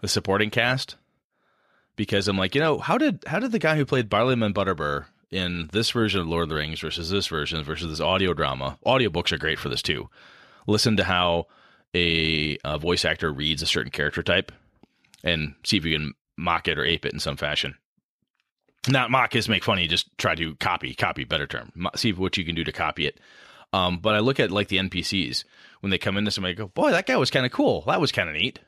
[0.01, 0.97] the supporting cast,
[1.97, 5.07] because I'm like, you know, how did how did the guy who played Barliman Butterbur
[5.31, 8.79] in this version of Lord of the Rings versus this version versus this audio drama?
[8.87, 10.09] Audiobooks are great for this too.
[10.66, 11.47] Listen to how
[11.95, 14.53] a, a voice actor reads a certain character type,
[15.24, 17.74] and see if you can mock it or ape it in some fashion.
[18.89, 21.72] Not mock is make funny just try to copy copy better term.
[21.97, 23.18] See what you can do to copy it.
[23.72, 25.43] Um, but i look at like the npcs
[25.81, 27.83] when they come into somebody I go boy that guy was kind of cool.
[27.87, 28.61] That was kind of neat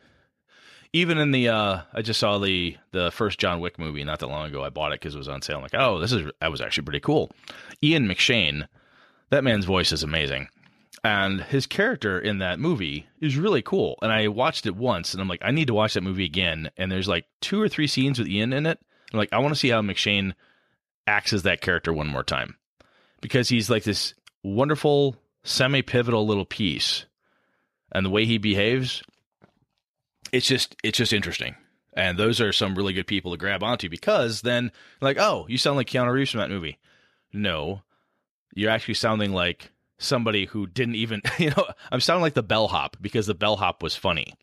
[0.92, 4.28] even in the uh i just saw the the first john wick movie not that
[4.28, 4.64] long ago.
[4.64, 5.56] I bought it because it was on sale.
[5.56, 7.30] I'm like oh this is that was actually pretty cool.
[7.82, 8.66] Ian mcshane
[9.30, 10.48] that man's voice is amazing.
[11.04, 13.98] And his character in that movie is really cool.
[14.02, 16.70] And i watched it once and i'm like i need to watch that movie again.
[16.76, 18.78] And there's like two or three scenes with ian in it.
[19.12, 20.34] I'm like, I want to see how McShane
[21.06, 22.56] acts as that character one more time.
[23.20, 27.06] Because he's like this wonderful, semi pivotal little piece.
[27.90, 29.02] And the way he behaves,
[30.32, 31.56] it's just, it's just interesting.
[31.94, 35.58] And those are some really good people to grab onto because then, like, oh, you
[35.58, 36.78] sound like Keanu Reeves from that movie.
[37.32, 37.82] No,
[38.54, 42.96] you're actually sounding like somebody who didn't even, you know, I'm sounding like the bellhop
[43.00, 44.34] because the bellhop was funny.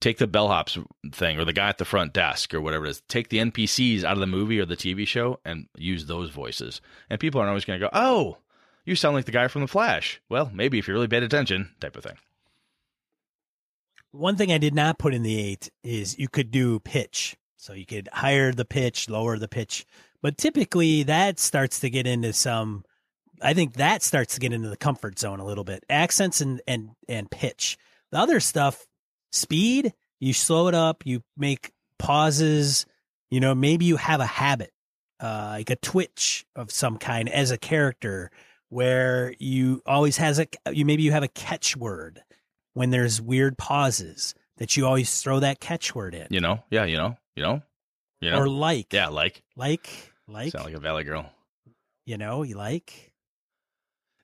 [0.00, 3.02] Take the bellhops thing or the guy at the front desk or whatever it is.
[3.08, 6.80] Take the npcs out of the movie or the tv show and use those voices.
[7.10, 8.38] And people aren't always going to go oh
[8.84, 10.20] you sound like the guy from the flash.
[10.28, 12.16] Well maybe if you really paid attention type of thing
[14.12, 17.36] One thing I did not put in the eight is you could do pitch.
[17.56, 19.84] So you could higher the pitch, lower the pitch.
[20.22, 22.84] But typically that starts to get into some
[23.40, 25.84] I think that starts to get into the comfort zone a little bit.
[25.88, 27.78] Accents and and and pitch.
[28.10, 28.86] The other stuff,
[29.32, 32.86] speed, you slow it up, you make pauses,
[33.30, 34.72] you know, maybe you have a habit,
[35.20, 38.30] uh, like a twitch of some kind as a character
[38.70, 42.18] where you always has a you maybe you have a catchword
[42.74, 46.26] when there's weird pauses that you always throw that catchword in.
[46.30, 46.62] you know?
[46.70, 47.16] Yeah you know?
[47.36, 47.62] You know?
[48.20, 48.40] You know?
[48.40, 48.92] Or like.
[48.92, 49.42] yeah like.
[49.56, 49.88] Like
[50.26, 50.52] like.
[50.52, 51.30] Sound like a valley girl.
[52.06, 53.12] You know, you like.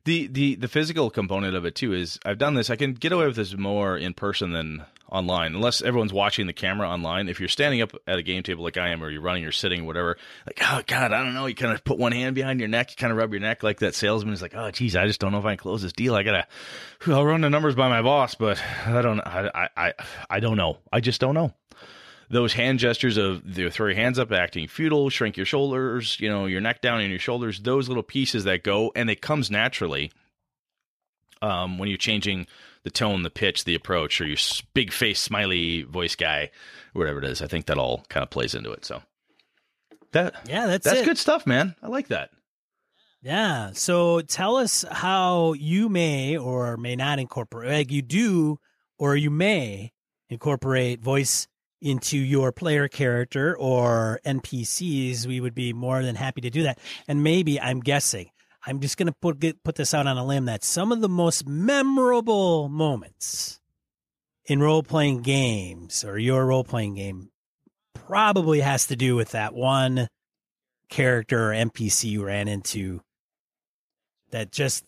[0.04, 3.12] The the the physical component of it too is i've done this i can get
[3.12, 7.28] away with this more in person than online, unless everyone's watching the camera online.
[7.28, 9.52] If you're standing up at a game table like I am, or you're running or
[9.52, 10.16] sitting whatever,
[10.46, 11.46] like, oh God, I don't know.
[11.46, 13.62] You kind of put one hand behind your neck, you kind of rub your neck
[13.62, 15.82] like that salesman is like, oh geez, I just don't know if I can close
[15.82, 16.14] this deal.
[16.14, 16.46] I gotta,
[17.06, 19.92] I'll run the numbers by my boss, but I don't, I, I, I,
[20.28, 20.78] I don't know.
[20.92, 21.52] I just don't know.
[22.30, 26.28] Those hand gestures of the throw your hands up, acting futile, shrink your shoulders, you
[26.28, 29.50] know, your neck down and your shoulders, those little pieces that go, and it comes
[29.50, 30.10] naturally
[31.42, 32.46] um, when you're changing
[32.82, 34.38] the tone, the pitch, the approach, or your
[34.74, 36.50] big face, smiley voice guy,
[36.92, 37.42] whatever it is.
[37.42, 38.84] I think that all kind of plays into it.
[38.84, 39.02] So
[40.12, 41.04] that yeah, that's that's it.
[41.04, 41.74] good stuff, man.
[41.82, 42.30] I like that.
[43.22, 43.70] Yeah.
[43.72, 48.58] So tell us how you may or may not incorporate, like you do
[48.98, 49.92] or you may
[50.28, 51.48] incorporate voice
[51.84, 55.26] into your player character or NPCs.
[55.26, 56.78] We would be more than happy to do that.
[57.06, 58.30] And maybe I'm guessing
[58.66, 61.02] I'm just going to put get, put this out on a limb that some of
[61.02, 63.60] the most memorable moments
[64.46, 67.30] in role playing games or your role playing game
[67.92, 70.08] probably has to do with that one
[70.88, 73.02] character or NPC you ran into
[74.30, 74.84] that just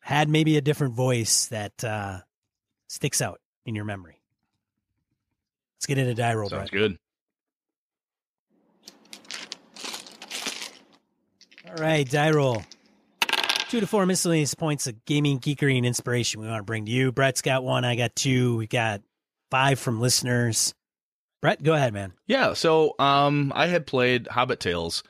[0.00, 2.20] had maybe a different voice that uh,
[2.88, 4.21] sticks out in your memory.
[5.82, 6.48] Let's get into die roll.
[6.48, 6.80] Sounds Brett.
[6.80, 6.98] good.
[11.68, 12.62] All right, die roll.
[13.68, 16.92] Two to four miscellaneous points of gaming geekery and inspiration we want to bring to
[16.92, 17.10] you.
[17.10, 17.84] Brett's got one.
[17.84, 18.58] I got two.
[18.58, 19.02] We got
[19.50, 20.72] five from listeners.
[21.40, 22.12] Brett, go ahead, man.
[22.28, 22.52] Yeah.
[22.52, 25.02] So um, I had played Hobbit Tales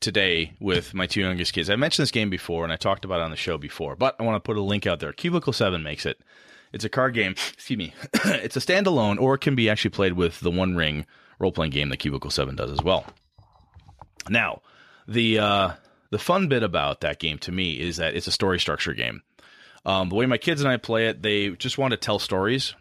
[0.00, 1.70] today with my two youngest kids.
[1.70, 4.16] I mentioned this game before and I talked about it on the show before, but
[4.18, 5.12] I want to put a link out there.
[5.12, 6.20] Cubicle 7 makes it.
[6.72, 7.32] It's a card game.
[7.52, 7.94] Excuse me.
[8.24, 11.06] it's a standalone or it can be actually played with the One Ring
[11.38, 13.04] role playing game that Cubicle 7 does as well.
[14.28, 14.62] Now,
[15.06, 15.70] the uh,
[16.10, 19.22] the fun bit about that game to me is that it's a story structure game.
[19.86, 22.74] Um, the way my kids and I play it, they just want to tell stories.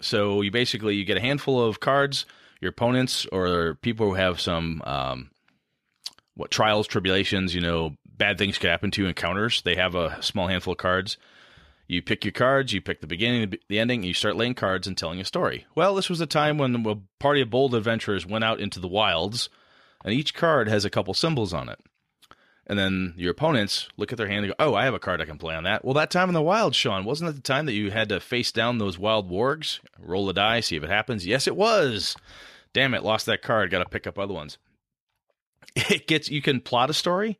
[0.00, 2.26] So you basically you get a handful of cards.
[2.60, 5.30] Your opponents or people who have some um,
[6.34, 9.62] what trials, tribulations, you know, bad things could happen to you, encounters.
[9.62, 11.16] They have a small handful of cards.
[11.90, 14.86] You pick your cards, you pick the beginning, the ending, and you start laying cards
[14.86, 15.66] and telling a story.
[15.74, 18.86] Well, this was a time when a party of bold adventurers went out into the
[18.86, 19.48] wilds,
[20.04, 21.80] and each card has a couple symbols on it.
[22.64, 25.20] And then your opponents look at their hand and go, Oh, I have a card
[25.20, 25.84] I can play on that.
[25.84, 28.20] Well, that time in the wild, Sean, wasn't it the time that you had to
[28.20, 29.80] face down those wild wargs?
[29.98, 31.26] Roll a die, see if it happens?
[31.26, 32.14] Yes, it was.
[32.72, 33.72] Damn it, lost that card.
[33.72, 34.58] Got to pick up other ones.
[35.74, 37.36] It gets, you can plot a story.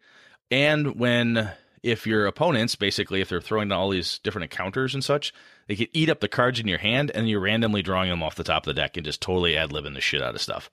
[0.50, 1.52] And when,
[1.82, 5.32] if your opponents, basically, if they're throwing down all these different encounters and such,
[5.66, 8.34] they can eat up the cards in your hand and you're randomly drawing them off
[8.34, 10.70] the top of the deck and just totally ad libbing the shit out of stuff.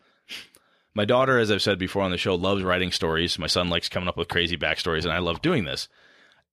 [0.93, 3.37] My daughter, as I've said before on the show, loves writing stories.
[3.37, 5.87] My son likes coming up with crazy backstories, and I love doing this.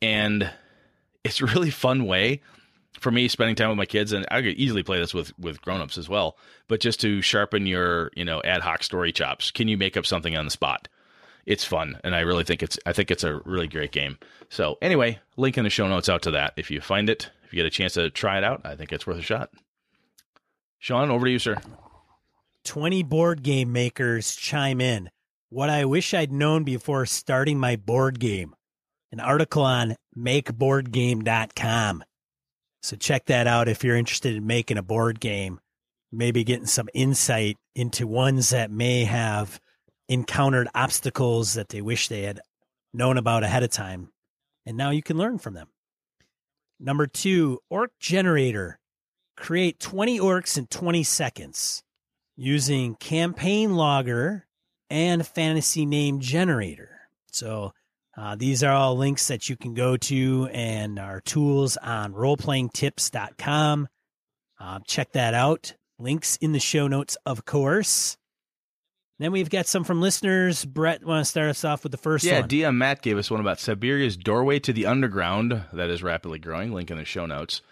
[0.03, 0.51] And
[1.25, 2.43] it's a really fun way
[3.01, 5.63] for me spending time with my kids, and I could easily play this with with
[5.63, 6.37] grown-ups as well.
[6.69, 9.51] But just to sharpen your, you know, ad hoc story chops.
[9.51, 10.89] Can you make up something on the spot?
[11.47, 14.19] It's fun, and I really think it's I think it's a really great game.
[14.49, 16.55] So anyway, link in the show notes out to that.
[16.57, 18.93] If you find it, if you get a chance to try it out, I think
[18.93, 19.51] it's worth a shot.
[20.79, 21.57] Sean, over to you, sir.
[22.65, 25.11] 20 board game makers chime in.
[25.51, 28.55] What I wish I'd known before starting my board game.
[29.13, 32.05] An article on makeboardgame.com.
[32.83, 35.61] So check that out if you're interested in making a board game,
[36.11, 39.61] maybe getting some insight into ones that may have
[40.09, 42.41] encountered obstacles that they wish they had
[42.93, 44.11] known about ahead of time.
[44.67, 45.69] And now you can learn from them.
[46.81, 48.79] Number two, Orc Generator.
[49.37, 51.83] Create 20 orcs in 20 seconds
[52.37, 54.47] using Campaign Logger
[54.91, 57.01] and Fantasy Name Generator.
[57.33, 57.73] So
[58.17, 63.89] uh, these are all links that you can go to and our tools on roleplayingtips.com.
[64.61, 65.75] Uh, check that out.
[65.99, 68.17] Links in the show notes, of course.
[69.19, 70.65] Then we've got some from listeners.
[70.65, 72.51] Brett, want to start us off with the first yeah, one?
[72.51, 76.41] Yeah, DM Matt gave us one about Siberia's doorway to the underground that is rapidly
[76.41, 76.73] growing.
[76.73, 77.63] Link in the show notes.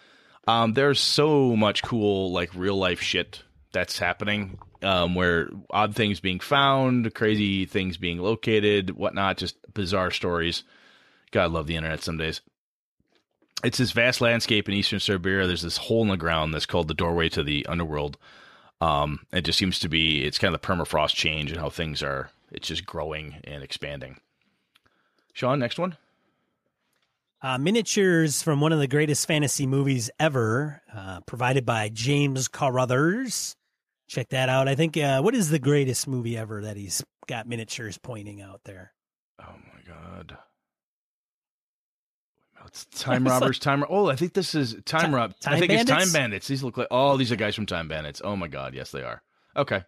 [0.47, 3.43] Um, there's so much cool, like real life shit
[3.73, 10.11] that's happening, um, where odd things being found, crazy things being located, whatnot, just bizarre
[10.11, 10.63] stories.
[11.31, 12.41] God, I love the internet some days.
[13.65, 15.47] It's this vast landscape in eastern Siberia.
[15.47, 18.19] There's this hole in the ground that's called the doorway to the underworld.
[18.83, 22.03] Um, it just seems to be it's kind of the permafrost change and how things
[22.03, 22.31] are.
[22.51, 24.19] It's just growing and expanding.
[25.33, 25.97] Sean, next one.
[27.41, 33.57] Uh, miniatures from one of the greatest fantasy movies ever, uh, provided by James Carruthers.
[34.09, 34.69] Check that out.
[34.69, 38.63] I think, uh, what is the greatest movie ever that he's got miniatures pointing out
[38.65, 38.93] there?
[39.41, 40.37] Oh my god.
[42.67, 43.85] It's time robbers, time.
[43.89, 45.35] Oh, I think this is time Ti- rob.
[45.45, 46.49] I Time think it's time bandits.
[46.49, 48.21] These look like oh, these are guys from Time Bandits.
[48.25, 49.23] Oh my god, yes they are.
[49.57, 49.83] Okay,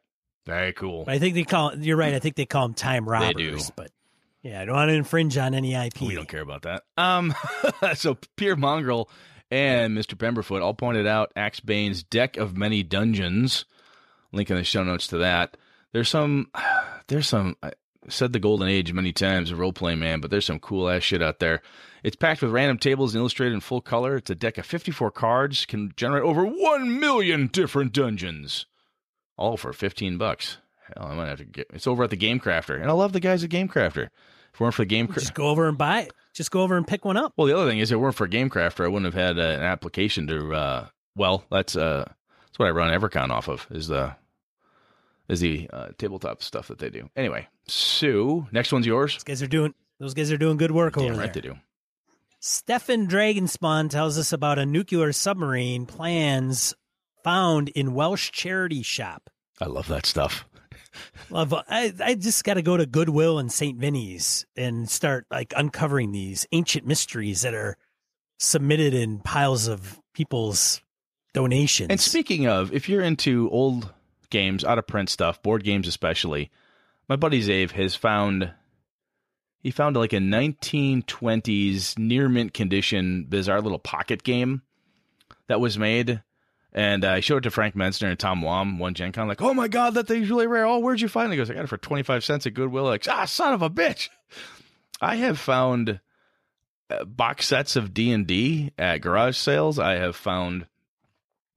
[0.47, 1.05] very cool.
[1.07, 1.77] I think they call.
[1.77, 2.15] You're right.
[2.15, 3.35] I think they call them time robbers.
[3.35, 3.59] They do.
[3.77, 3.91] But
[4.43, 6.03] yeah, I don't want to infringe on any IP.
[6.03, 6.83] We don't care about that.
[6.97, 7.35] Um,
[7.95, 9.09] so Pierre Mongrel
[9.51, 10.17] and Mr.
[10.17, 13.65] Pemberfoot all pointed out Axe Bane's deck of many dungeons.
[14.33, 15.57] Link in the show notes to that.
[15.93, 16.51] There's some,
[17.07, 17.57] there's some.
[17.63, 17.73] I
[18.09, 21.03] said the golden age many times of role playing, man, but there's some cool ass
[21.03, 21.63] shit out there.
[22.03, 24.17] It's packed with random tables and illustrated in full color.
[24.17, 28.67] It's a deck of 54 cards, can generate over one million different dungeons,
[29.39, 30.59] all for 15 bucks.
[30.95, 31.67] Hell, I might have to get.
[31.73, 34.09] It's over at the Game Crafter, and I love the guys at Game Crafter.
[34.53, 36.13] If it weren't for the Game Crafter, Just go over and buy it.
[36.35, 37.33] Just go over and pick one up.
[37.37, 39.39] well, the other thing is, if it weren't for Game Crafter, I wouldn't have had
[39.39, 40.53] uh, an application to.
[40.53, 40.87] Uh,
[41.17, 42.05] well, that's uh,
[42.47, 43.67] that's what I run Evercon off of.
[43.71, 44.15] Is the
[45.29, 47.09] is the uh, tabletop stuff that they do.
[47.17, 49.15] Anyway, so next one's yours.
[49.15, 49.75] Those guys are doing.
[50.01, 51.43] Those guys are doing good work Damn over right there.
[51.43, 51.57] they do.
[52.41, 56.75] Stefan Dragonspawn tells us about a nuclear submarine plans
[57.23, 59.31] found in Welsh charity shop.
[59.61, 60.45] I love that stuff.
[61.31, 61.55] Love.
[61.55, 63.79] I I just got to go to Goodwill and St.
[63.79, 67.77] Vinny's and start like uncovering these ancient mysteries that are
[68.39, 70.83] submitted in piles of people's
[71.33, 71.91] donations.
[71.91, 73.93] And speaking of, if you're into old
[74.31, 76.51] games, out of print stuff, board games especially,
[77.09, 78.53] my buddy Zave has found
[79.63, 84.63] he found like a 1920s near mint condition bizarre little pocket game
[85.49, 86.23] that was made.
[86.73, 89.55] And I showed it to Frank Mentzer and Tom Wham one Gen Con, like, oh
[89.55, 90.67] my God, that thing's really rare.
[90.67, 91.37] Oh, where'd you find it?
[91.37, 92.85] He goes, I got it for 25 cents at Goodwill.
[92.85, 94.11] Like, ah, son of a bitch.
[95.01, 96.01] I have found
[96.91, 99.79] uh, box sets of D&D at garage sales.
[99.79, 100.67] I have found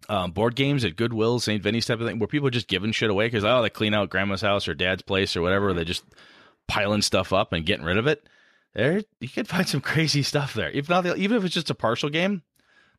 [0.09, 1.61] um, board games at Goodwill, St.
[1.61, 3.93] Vinny's type of thing, where people are just giving shit away because oh, they clean
[3.93, 5.73] out grandma's house or dad's place or whatever.
[5.73, 6.03] They're just
[6.67, 8.27] piling stuff up and getting rid of it.
[8.73, 10.69] There, you can find some crazy stuff there.
[10.71, 12.43] If not, even if it's just a partial game,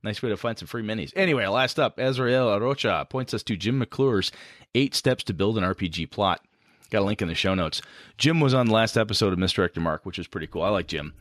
[0.03, 1.13] nice way to find some free minis.
[1.17, 4.33] Anyway, last up, Azrael Arocha points us to Jim McClure's
[4.75, 6.45] Eight Steps to Build an RPG Plot.
[6.91, 7.83] Got a link in the show notes.
[8.17, 10.63] Jim was on the last episode of Misdirected Mark, which is pretty cool.
[10.63, 11.15] I like Jim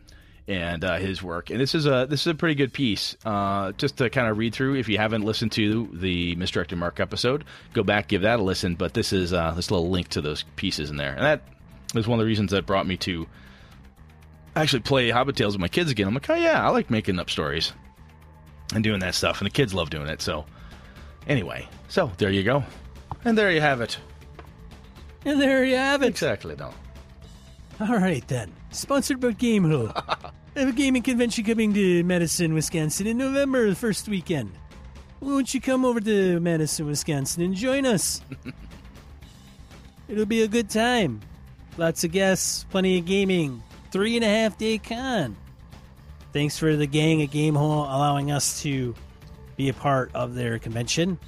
[0.47, 1.49] and uh, his work.
[1.49, 3.17] And this is a this is a pretty good piece.
[3.25, 4.75] Uh, just to kind of read through.
[4.75, 7.43] If you haven't listened to the Misdirected Mark episode,
[7.73, 8.75] go back give that a listen.
[8.75, 11.41] But this is uh, this little link to those pieces in there, and that
[11.93, 13.27] was one of the reasons that brought me to
[14.55, 16.07] actually play Hobbit Tales with my kids again.
[16.07, 17.73] I'm like, oh yeah, I like making up stories
[18.73, 20.21] and doing that stuff, and the kids love doing it.
[20.21, 20.45] So
[21.27, 22.63] anyway, so there you go,
[23.25, 23.97] and there you have it.
[25.25, 26.07] and there you have it.
[26.07, 26.71] Exactly, no.
[27.79, 28.51] All right then.
[28.71, 29.91] Sponsored by GameHole.
[29.95, 34.51] I have a gaming convention coming to Madison, Wisconsin in November, the first weekend.
[35.19, 38.21] Won't you come over to Madison, Wisconsin and join us?
[40.07, 41.21] It'll be a good time.
[41.77, 43.61] Lots of guests, plenty of gaming.
[43.91, 45.35] Three and a half day con.
[46.33, 48.95] Thanks for the gang at GameHole allowing us to
[49.55, 51.19] be a part of their convention.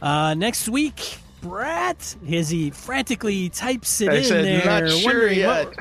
[0.00, 1.18] Uh, next week,
[1.48, 5.76] Brett, as he frantically types it I in said, there, "Not sure yet." what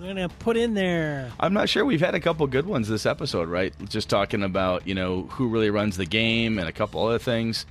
[0.00, 1.30] we're gonna put in there.
[1.40, 1.84] I'm not sure.
[1.84, 3.72] We've had a couple good ones this episode, right?
[3.88, 7.66] Just talking about you know who really runs the game and a couple other things.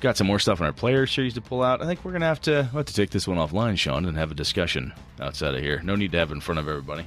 [0.00, 1.82] Got some more stuff in our player series to pull out.
[1.82, 4.16] I think we're gonna have to we'll have to take this one offline, Sean, and
[4.16, 5.80] have a discussion outside of here.
[5.84, 7.04] No need to have it in front of everybody.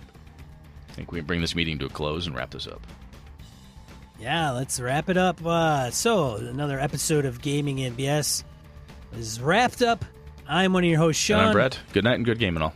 [0.90, 2.86] I think we can bring this meeting to a close and wrap this up.
[4.20, 5.44] Yeah, let's wrap it up.
[5.45, 8.44] Uh, so another episode of Gaming & BS
[9.18, 10.03] is wrapped up.
[10.48, 11.48] I'm one of your hosts, And Sean.
[11.48, 11.80] I'm Brett.
[11.94, 12.73] Good night and good game and all.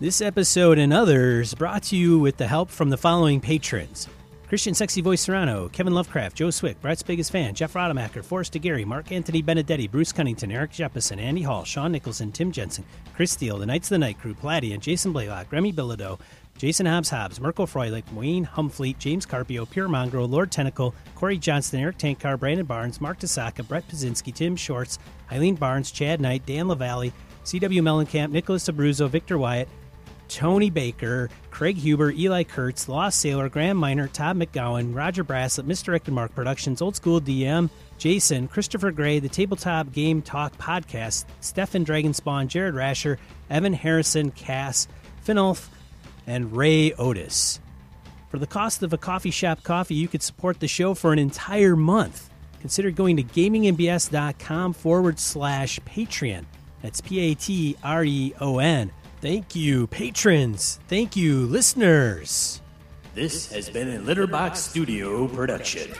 [0.00, 4.08] This episode and others brought to you with the help from the following patrons.
[4.48, 8.84] Christian Sexy Voice Serrano, Kevin Lovecraft, Joe Swick, Brett's Biggest Fan, Jeff Rodemacher, Forrest DeGary,
[8.84, 12.84] Mark Anthony Benedetti, Bruce Cunnington, Eric Jeppesen, Andy Hall, Sean Nicholson, Tim Jensen,
[13.14, 16.18] Chris Steele, The Knights of the Night Crew, Palladian, Jason Blaylock, Remy Bilodeau,
[16.60, 21.80] Jason Hobbs Hobbs, Mirko Froelich, Wayne Humfleet, James Carpio, Pure Mongrel, Lord Tentacle, Corey Johnston,
[21.80, 24.98] Eric Tankar, Brandon Barnes, Mark Tasaka, Brett Pazinski, Tim Shorts,
[25.32, 27.14] Eileen Barnes, Chad Knight, Dan LaValle,
[27.46, 29.70] CW Mellencamp, Nicholas Abruzzo, Victor Wyatt,
[30.28, 36.12] Tony Baker, Craig Huber, Eli Kurtz, Lost Sailor, Graham Miner, Todd McGowan, Roger Braslett, Misdirected
[36.12, 42.48] Mark Productions, Old School DM, Jason, Christopher Gray, the Tabletop Game Talk Podcast, Stefan Dragonspawn,
[42.48, 43.18] Jared Rasher,
[43.48, 44.88] Evan Harrison, Cass,
[45.26, 45.68] Finolf,
[46.30, 47.58] and Ray Otis.
[48.28, 51.18] For the cost of a coffee shop coffee, you could support the show for an
[51.18, 52.30] entire month.
[52.60, 56.44] Consider going to gamingnbs.com forward slash Patreon.
[56.82, 58.92] That's P A T R E O N.
[59.20, 60.78] Thank you, patrons.
[60.86, 62.62] Thank you, listeners.
[63.14, 65.90] This has been a Litterbox Studio production.